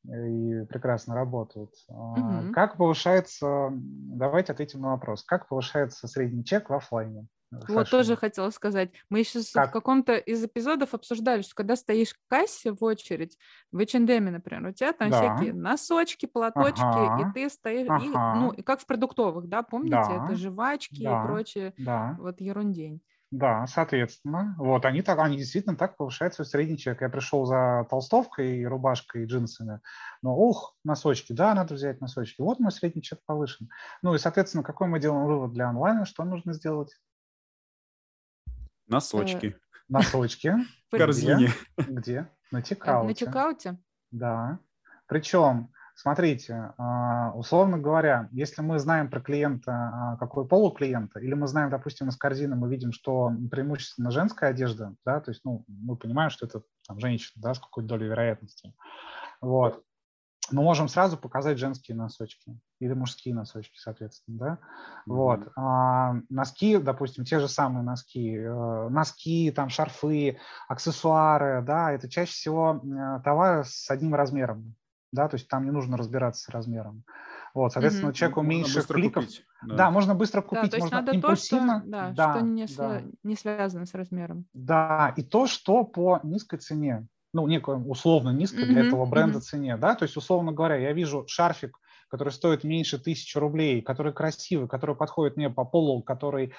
[0.05, 1.72] и прекрасно работают.
[1.91, 2.51] Mm-hmm.
[2.53, 7.27] Как повышается, давайте ответим на вопрос, как повышается средний чек в офлайне?
[7.68, 8.90] Вот тоже хотела сказать.
[9.11, 9.70] Мы еще как?
[9.70, 13.38] в каком-то из эпизодов обсуждали, что когда стоишь в кассе в очередь,
[13.72, 15.36] в H&M, например, у тебя там да.
[15.36, 17.28] всякие носочки, платочки, ага.
[17.28, 18.04] и ты стоишь, ага.
[18.04, 20.24] и, ну, и как в продуктовых, да, помните, да.
[20.24, 21.22] это жвачки да.
[21.22, 22.16] и прочее, да.
[22.18, 23.00] вот ерундень.
[23.32, 24.54] Да, соответственно.
[24.57, 27.00] Вот, они, так, они действительно так повышают свой средний чек.
[27.00, 29.80] Я пришел за толстовкой, рубашкой и джинсами.
[30.22, 32.40] Но, ух, носочки, да, надо взять носочки.
[32.40, 33.68] Вот мой средний чек повышен.
[34.02, 36.04] Ну и, соответственно, какой мы делаем вывод для онлайна?
[36.04, 36.96] Что нужно сделать?
[38.87, 39.47] Носочки.
[39.47, 40.55] Э, носочки.
[40.91, 41.51] В корзине.
[41.76, 42.30] Где?
[42.51, 43.09] На чекауте.
[43.09, 43.78] На чекауте?
[44.11, 44.59] Да.
[45.07, 51.18] Причем, смотрите, а, условно говоря, если мы знаем про клиента, а, какой пол у клиента,
[51.20, 55.43] или мы знаем, допустим, из корзины мы видим, что преимущественно женская одежда, да, то есть,
[55.45, 58.74] ну, мы понимаем, что это там женщина, да, с какой-то долей вероятности.
[59.41, 59.82] Вот
[60.51, 64.49] мы можем сразу показать женские носочки или мужские носочки, соответственно, да.
[64.49, 65.14] Mm-hmm.
[65.14, 65.41] Вот.
[65.57, 72.32] А, носки, допустим, те же самые носки, э, носки, там, шарфы, аксессуары, да, это чаще
[72.32, 74.74] всего э, товары с одним размером,
[75.12, 77.05] да, то есть там не нужно разбираться с размером.
[77.55, 78.14] Вот, соответственно, mm-hmm.
[78.14, 79.24] человеку можно меньше кликов.
[79.66, 79.76] Да.
[79.76, 81.74] да, можно быстро купить, да, то есть можно надо импульсивно.
[81.74, 83.03] То, что, да, да, что не, да.
[83.22, 84.45] не связано с размером.
[84.53, 88.72] Да, и то, что по низкой цене ну, некой условно низкой mm-hmm.
[88.72, 89.43] для этого бренда mm-hmm.
[89.43, 91.78] цене, да, то есть, условно говоря, я вижу шарфик,
[92.09, 96.55] который стоит меньше тысячи рублей, который красивый, который подходит мне по полу, который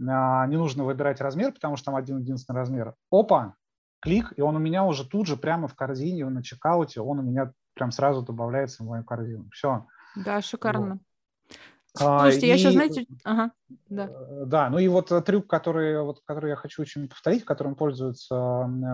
[0.00, 2.94] а, не нужно выбирать размер, потому что там один единственный размер.
[3.10, 3.56] Опа,
[4.00, 7.22] клик, и он у меня уже тут же прямо в корзине, на чекауте, он у
[7.22, 9.50] меня прям сразу добавляется в мою корзину.
[9.52, 9.86] Все.
[10.16, 10.92] Да, шикарно.
[10.94, 10.98] Вот.
[11.94, 12.58] Слушайте, а, я и...
[12.58, 13.50] сейчас, знаете, ага,
[13.90, 14.08] да.
[14.10, 17.74] Э, да, ну и вот э, трюк, который, вот, который я хочу очень повторить, которым
[17.74, 18.34] пользуется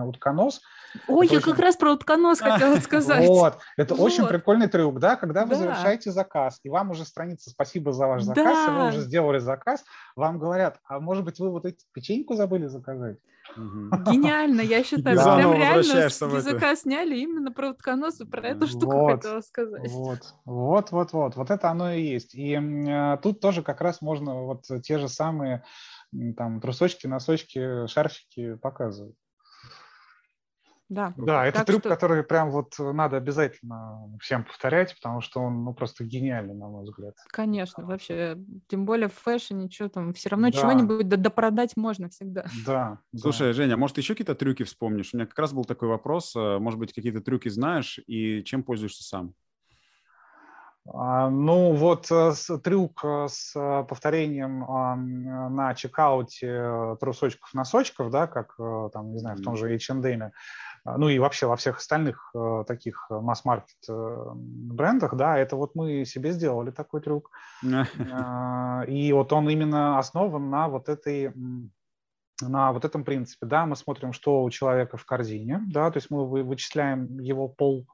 [0.05, 0.59] утконос.
[1.07, 1.51] Ой, я очень...
[1.51, 3.25] как раз про утконос хотела сказать.
[3.25, 7.93] Вот, это очень прикольный трюк, да, когда вы завершаете заказ, и вам уже страница «Спасибо
[7.93, 9.85] за ваш заказ», и вы уже сделали заказ,
[10.17, 13.17] вам говорят, а может быть, вы вот эту печеньку забыли заказать?
[13.55, 15.35] Гениально, я считаю, да.
[15.35, 19.91] прям реально с языка сняли именно про утконос и про эту штуку вот, хотела сказать.
[19.91, 22.35] Вот, вот, вот, вот, вот это оно и есть.
[22.35, 25.63] И э, тут тоже как раз можно вот те же самые
[26.37, 29.15] там трусочки, носочки, шарфики показывать.
[30.89, 31.13] Да.
[31.17, 31.89] Да, это так трюк, что...
[31.89, 36.83] который прям вот надо обязательно всем повторять, потому что он ну, просто гениальный, на мой
[36.83, 37.15] взгляд.
[37.27, 38.37] Конечно, вообще,
[38.67, 40.57] тем более в фэшне, что там, все равно да.
[40.57, 42.45] чего-нибудь допродать можно всегда.
[42.65, 42.99] Да.
[43.15, 43.53] Слушай, да.
[43.53, 45.11] Женя, может, еще какие-то трюки вспомнишь?
[45.13, 48.63] У меня как раз был такой вопрос, э, может быть, какие-то трюки знаешь и чем
[48.63, 49.35] пользуешься сам?
[50.91, 52.31] А, ну вот э,
[52.63, 53.53] трюк э, с
[53.87, 54.59] повторением
[55.55, 58.55] на чекауте трусочков-носочков, да, как
[58.91, 60.31] там, не знаю, в том же H&M,
[60.97, 62.33] ну и вообще во всех остальных
[62.67, 67.31] таких масс-маркет брендах, да, это вот мы себе сделали такой трюк.
[68.11, 71.33] А, и вот он именно основан на вот этой
[72.41, 76.09] на вот этом принципе, да, мы смотрим, что у человека в корзине, да, то есть
[76.09, 77.85] мы вычисляем его пол,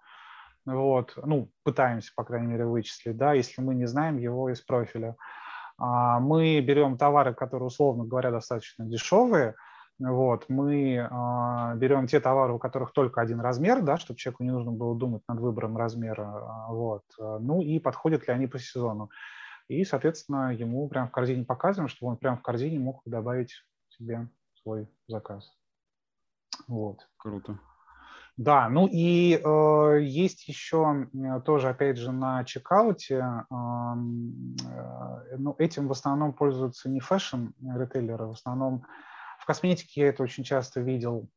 [0.66, 5.16] вот, ну, пытаемся, по крайней мере, вычислить, да, если мы не знаем его из профиля.
[5.78, 9.56] А, мы берем товары, которые, условно говоря, достаточно дешевые,
[10.00, 14.52] вот, мы а, берем те товары, у которых только один размер, да, чтобы человеку не
[14.52, 19.10] нужно было думать над выбором размера, а, вот, ну и подходят ли они по сезону.
[19.68, 23.54] И, соответственно, ему прямо в корзине показываем, чтобы он прямо в корзине мог добавить
[23.90, 24.30] себе
[24.62, 25.52] свой заказ.
[26.68, 27.08] Вот.
[27.18, 27.60] Круто.
[28.38, 31.08] Да, ну и э, есть еще
[31.46, 38.32] тоже, опять же, на чекауте, э, э, ну, этим в основном пользуются не fashion-ритейлеры, в
[38.32, 38.86] основном
[39.46, 41.30] в косметике я это очень часто видел.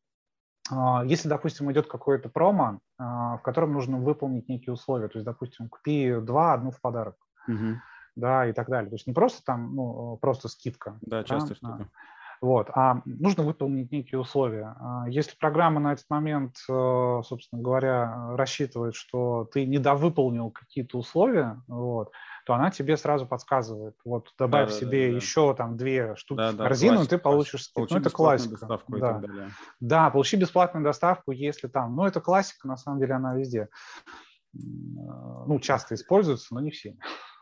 [0.73, 5.27] Э, если, допустим, идет какое-то промо, э, в котором нужно выполнить некие условия, то есть,
[5.27, 7.79] допустим, купи два, одну в подарок, угу.
[8.17, 8.89] да, и так далее.
[8.89, 10.99] То есть не просто там, ну, просто скидка.
[11.03, 11.91] Да, часто что-то.
[12.41, 12.71] Вот.
[12.75, 14.75] А нужно выполнить некие условия.
[14.81, 21.61] А если программа на этот момент, э, собственно говоря, рассчитывает, что ты недовыполнил какие-то условия,
[21.67, 22.13] вот,
[22.47, 23.95] то она тебе сразу подсказывает.
[24.05, 27.19] Вот добавь да, себе да, да, еще там две штуки да, в корзину, классика, и
[27.19, 27.95] ты получишь скидку.
[27.95, 28.51] Ну, это классика.
[28.53, 28.97] Доставку да.
[28.97, 29.51] И так далее.
[29.81, 31.97] да, получи бесплатную доставку, если там.
[31.97, 33.69] Ну, это классика, на самом деле, она везде.
[34.55, 36.97] Ну, часто используется, но не все.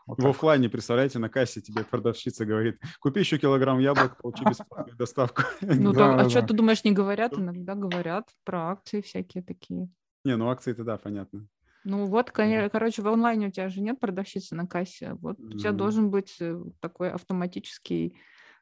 [0.07, 4.97] Вот в офлайне, представляете, на кассе тебе продавщица говорит, купи еще килограмм яблок, получи бесплатную
[4.97, 5.43] доставку.
[5.61, 7.33] Ну, так, а что ты думаешь, не говорят?
[7.37, 9.89] Иногда говорят про акции всякие такие.
[10.23, 11.45] Не, ну акции-то да, понятно.
[11.83, 15.13] Ну вот, короче, в онлайне у тебя же нет продавщицы на кассе.
[15.21, 18.17] Вот у тебя должен быть э, такой автоматический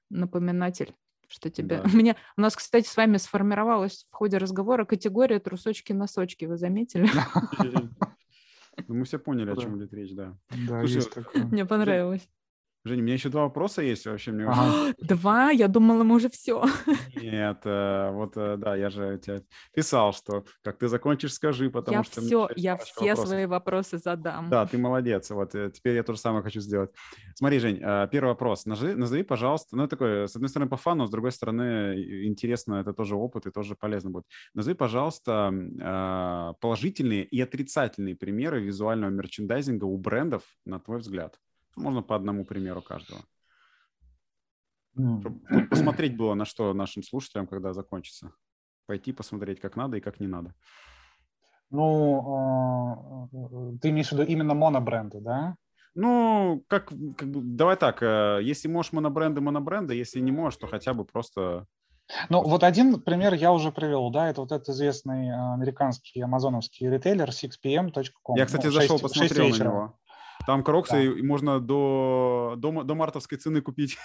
[0.10, 0.94] напоминатель
[1.28, 1.78] что тебе...
[1.78, 1.84] Да.
[1.92, 2.16] У, меня...
[2.38, 7.10] у нас, кстати, с вами сформировалась в ходе разговора категория трусочки-носочки, вы заметили?
[8.88, 10.38] Ну, мы все поняли, о чем идет речь, да.
[10.68, 11.44] Да, Слушай, есть такое.
[11.46, 12.28] Мне понравилось.
[12.86, 14.32] Женя, у меня еще два вопроса есть вообще.
[14.32, 14.94] Мне ага.
[15.00, 15.50] Два?
[15.50, 16.64] Я думала, мы уже все.
[17.16, 21.98] Нет, э, вот э, да, я же тебе писал, что как ты закончишь, скажи, потому
[21.98, 22.22] я что...
[22.22, 23.28] Все, я все вопросов.
[23.28, 24.52] свои вопросы задам.
[24.52, 25.32] Да, ты молодец.
[25.32, 26.92] Вот э, теперь я то же самое хочу сделать.
[27.34, 27.80] Смотри, Жень,
[28.12, 28.68] первый вопрос.
[28.68, 32.94] Назови, назови, пожалуйста, ну, такой, с одной стороны, по фану, с другой стороны, интересно, это
[32.94, 34.26] тоже опыт и тоже полезно будет.
[34.54, 35.52] Назови, пожалуйста,
[36.62, 41.40] положительные и отрицательные примеры визуального мерчендайзинга у брендов, на твой взгляд.
[41.76, 43.22] Можно по одному примеру каждого.
[44.94, 48.32] Чтобы посмотреть было на что нашим слушателям, когда закончится.
[48.86, 50.54] Пойти посмотреть, как надо и как не надо.
[51.72, 55.56] Ну, э, ты имеешь в виду именно монобренды, да?
[55.96, 60.68] Ну, как, как бы, давай так, э, если можешь монобренды, монобренды, если не можешь, то
[60.68, 61.66] хотя бы просто...
[62.30, 66.90] Ну, вот один пример я уже привел, да, это вот этот известный э, американский амазоновский
[66.90, 68.36] ритейлер 6pm.com.
[68.38, 70.00] Я, кстати, ну, зашел, 6, посмотрел 6 на него.
[70.46, 71.24] Там кроксы да.
[71.24, 73.98] можно до, до, до мартовской цены купить.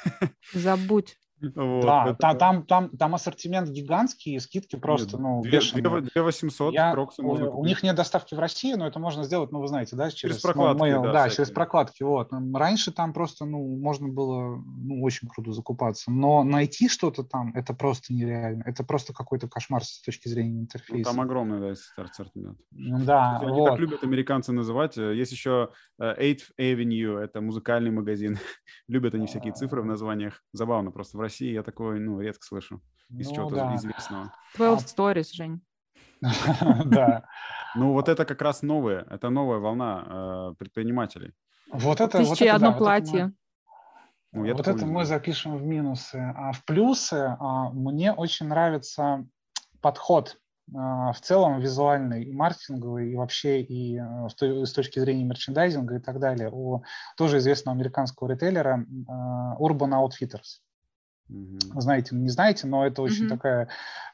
[0.53, 1.19] Забудь.
[1.41, 2.35] Вот, да, это...
[2.39, 6.03] там, там, там ассортимент гигантский, скидки просто, Нет, ну, 2, бешеные.
[6.03, 7.65] 2 800 Я, кроксы можно у, купить.
[7.65, 10.35] У них нет доставки в России, но это можно сделать, ну, вы знаете, да, через,
[10.35, 10.79] через прокладки.
[10.79, 12.31] Ну, мы, да, да через прокладки, вот.
[12.55, 17.73] Раньше там просто, ну, можно было, ну, очень круто закупаться, но найти что-то там, это
[17.73, 18.63] просто нереально.
[18.67, 21.11] Это просто какой-то кошмар с точки зрения ну, интерфейса.
[21.11, 22.59] Ну, там огромный, да, ассортимент.
[22.71, 23.71] Да, Кстати, Они вот.
[23.71, 24.97] так любят американцы называть.
[24.97, 25.71] Есть еще
[26.01, 28.39] 8th э, Avenue, это музыкальный магазин.
[28.89, 30.43] любят они всякие цифры в названиях.
[30.53, 33.77] Забавно, просто в России я такой, ну, редко слышу из ну, чего-то да.
[33.77, 34.33] известного.
[34.57, 35.61] 12 Stories, Жень.
[36.87, 37.25] Да.
[37.75, 41.33] Ну, вот это как раз новое, это новая волна э, предпринимателей.
[41.73, 43.33] Вот это, Тысячи вот одно платье.
[44.33, 46.17] Ну, вот это мы запишем в минусы.
[46.37, 49.27] А в плюсы а, мне очень нравится
[49.81, 50.39] подход
[50.73, 56.01] а, в целом визуальный, и маркетинговый, и вообще и э, с точки зрения мерчендайзинга и
[56.01, 56.83] так далее у
[57.17, 58.87] тоже известного американского ритейлера
[59.59, 60.61] Urban Outfitters.
[61.75, 63.29] Знаете, не знаете, но это очень mm-hmm.
[63.29, 63.69] такая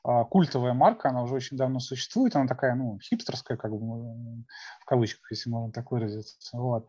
[0.05, 4.85] а, культовая марка, она уже очень давно существует, она такая, ну, хипстерская, как бы, в
[4.85, 6.37] кавычках, если можно так выразиться.
[6.53, 6.87] Вот.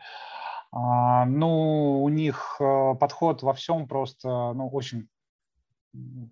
[0.72, 5.08] А, ну, у них а, подход во всем просто, ну, очень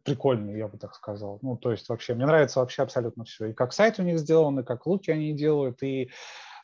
[0.04, 1.40] прикольный, я бы так сказал.
[1.42, 3.48] Ну, то есть вообще, мне нравится вообще абсолютно все.
[3.48, 6.12] И как сайт у них сделан, и как луки они делают, и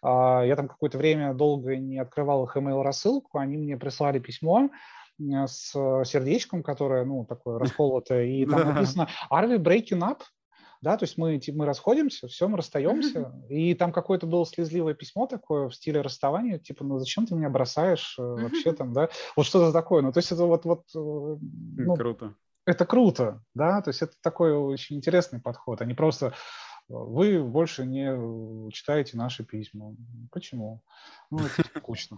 [0.01, 4.69] а, я там какое-то время долго не открывал их email рассылку, они мне прислали письмо,
[5.47, 5.71] с
[6.05, 10.21] сердечком, которое, ну, такое расколотое, и там написано «Are we breaking up?»
[10.81, 14.95] да, то есть мы, типа, мы расходимся, все, мы расстаемся, и там какое-то было слезливое
[14.95, 19.09] письмо такое в стиле расставания, типа, ну зачем ты меня бросаешь э, вообще там, да,
[19.35, 22.33] вот что-то такое, ну то есть это вот, вот э, ну, круто.
[22.65, 26.33] Это круто, да, то есть это такой очень интересный подход, а не просто
[26.91, 29.95] вы больше не читаете наши письма.
[30.31, 30.81] Почему?
[31.29, 32.17] Ну, это скучно.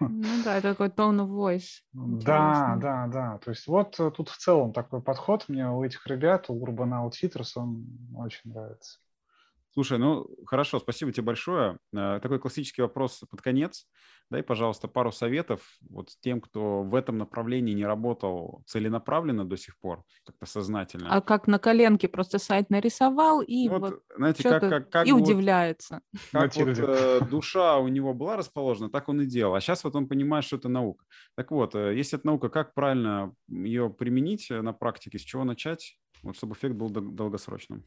[0.00, 1.80] Ну да, это такой tone of voice.
[1.92, 3.38] Да, да, да.
[3.38, 6.90] То есть вот э, тут в целом такой подход мне у этих ребят, у Urban
[6.92, 7.86] Outfitters, он
[8.16, 8.98] очень нравится.
[9.74, 11.78] Слушай, ну хорошо, спасибо тебе большое.
[11.92, 13.88] Э, такой классический вопрос под конец.
[14.30, 19.76] Дай, пожалуйста, пару советов вот тем, кто в этом направлении не работал целенаправленно до сих
[19.80, 21.12] пор, как-то сознательно.
[21.12, 25.12] А как на коленке просто сайт нарисовал и вот, вот знаете, как, как, как и
[25.12, 26.00] вот, удивляется.
[26.30, 29.56] Как вот, э, душа у него была расположена, так он и делал.
[29.56, 31.04] А сейчас вот он понимает, что это наука.
[31.34, 35.98] Так вот, э, если это наука, как правильно ее применить на практике, с чего начать,
[36.22, 37.84] вот, чтобы эффект был долгосрочным?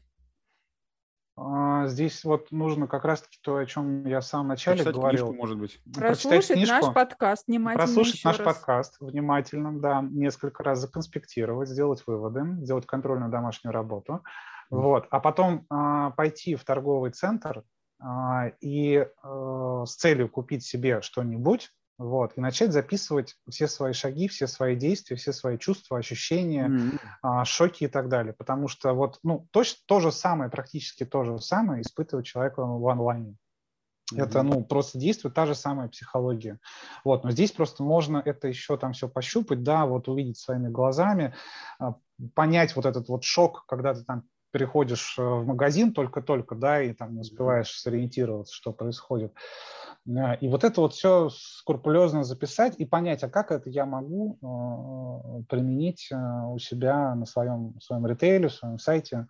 [1.40, 5.26] А, здесь вот нужно как раз-таки то, о чем я в самом начале Прочитать говорил.
[5.26, 5.80] Книжку, может быть.
[5.94, 7.84] Прослушать книжку, наш подкаст внимательно.
[7.84, 8.46] Прослушать наш раз.
[8.46, 14.14] подкаст внимательно, да, несколько раз законспектировать, сделать выводы, сделать контрольную домашнюю работу.
[14.14, 14.80] Mm.
[14.80, 15.06] Вот.
[15.10, 17.62] А потом а, пойти в торговый центр
[18.00, 24.28] а, и а, с целью купить себе что-нибудь, вот, и начать записывать все свои шаги,
[24.28, 27.44] все свои действия, все свои чувства, ощущения, mm-hmm.
[27.44, 28.32] шоки и так далее.
[28.32, 32.88] Потому что вот, ну, точно то же самое, практически то же самое испытывает человек в
[32.88, 33.36] онлайне.
[34.12, 34.22] Mm-hmm.
[34.22, 36.60] Это, ну, просто действует та же самая психология.
[37.04, 41.34] Вот, но здесь просто можно это еще там все пощупать, да, вот увидеть своими глазами,
[41.80, 41.96] а,
[42.34, 46.92] понять вот этот вот шок, когда ты там приходишь э, в магазин только-только, да, и
[46.92, 49.32] там не успеваешь сориентироваться, что происходит.
[50.40, 55.42] И вот это вот все скрупулезно записать и понять, а как это я могу э,
[55.50, 59.26] применить э, у себя на своем, своем ритейле, своем сайте,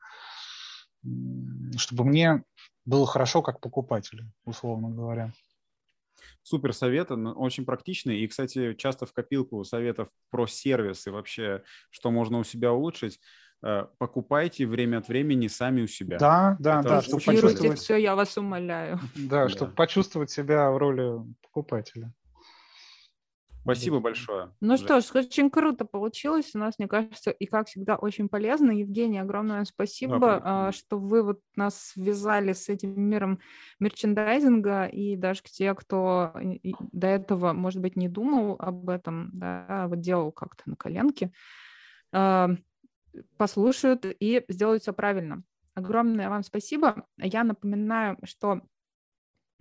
[1.77, 2.45] чтобы мне
[2.85, 5.33] было хорошо как покупателю, условно говоря.
[6.43, 8.21] Супер советы, очень практичные.
[8.21, 13.21] И, кстати, часто в копилку советов про сервисы вообще, что можно у себя улучшить.
[13.63, 16.19] Э, покупайте время от времени сами у себя.
[16.19, 17.03] Да, да, Это да.
[17.03, 17.79] Чтобы почувствовать...
[17.79, 19.01] все, я вас умоляю.
[19.17, 22.13] Да, да, чтобы почувствовать себя в роли покупателя.
[23.63, 24.51] Спасибо большое.
[24.61, 26.53] Ну что ж, очень круто получилось.
[26.55, 28.71] У нас, мне кажется, и как всегда очень полезно.
[28.71, 33.41] Евгений, огромное спасибо, да, что вы вот нас связали с этим миром
[33.79, 36.33] мерчендайзинга и даже те, кто
[36.93, 41.31] до этого, может быть, не думал об этом, да, а вот делал как-то на коленке
[43.37, 45.43] послушают и сделают все правильно.
[45.75, 47.07] Огромное вам спасибо.
[47.19, 48.63] Я напоминаю, что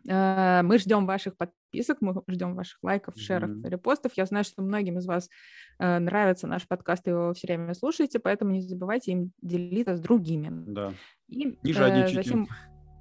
[0.07, 3.69] э, мы ждем ваших подписок, мы ждем ваших лайков, шеров, mm-hmm.
[3.69, 4.13] репостов.
[4.15, 5.29] Я знаю, что многим из вас
[5.79, 9.95] э, нравится наш подкаст, и вы его все время слушаете, поэтому не забывайте им делиться
[9.95, 10.49] с другими.
[10.51, 10.93] Да.
[11.27, 12.19] И, не жадничайте.
[12.19, 12.47] Э, затем,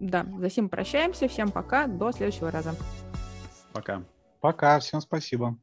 [0.01, 1.27] да, затем прощаемся.
[1.29, 1.87] Всем пока.
[1.87, 2.75] До следующего раза.
[3.73, 4.03] Пока.
[4.41, 4.79] Пока.
[4.81, 5.59] Всем спасибо.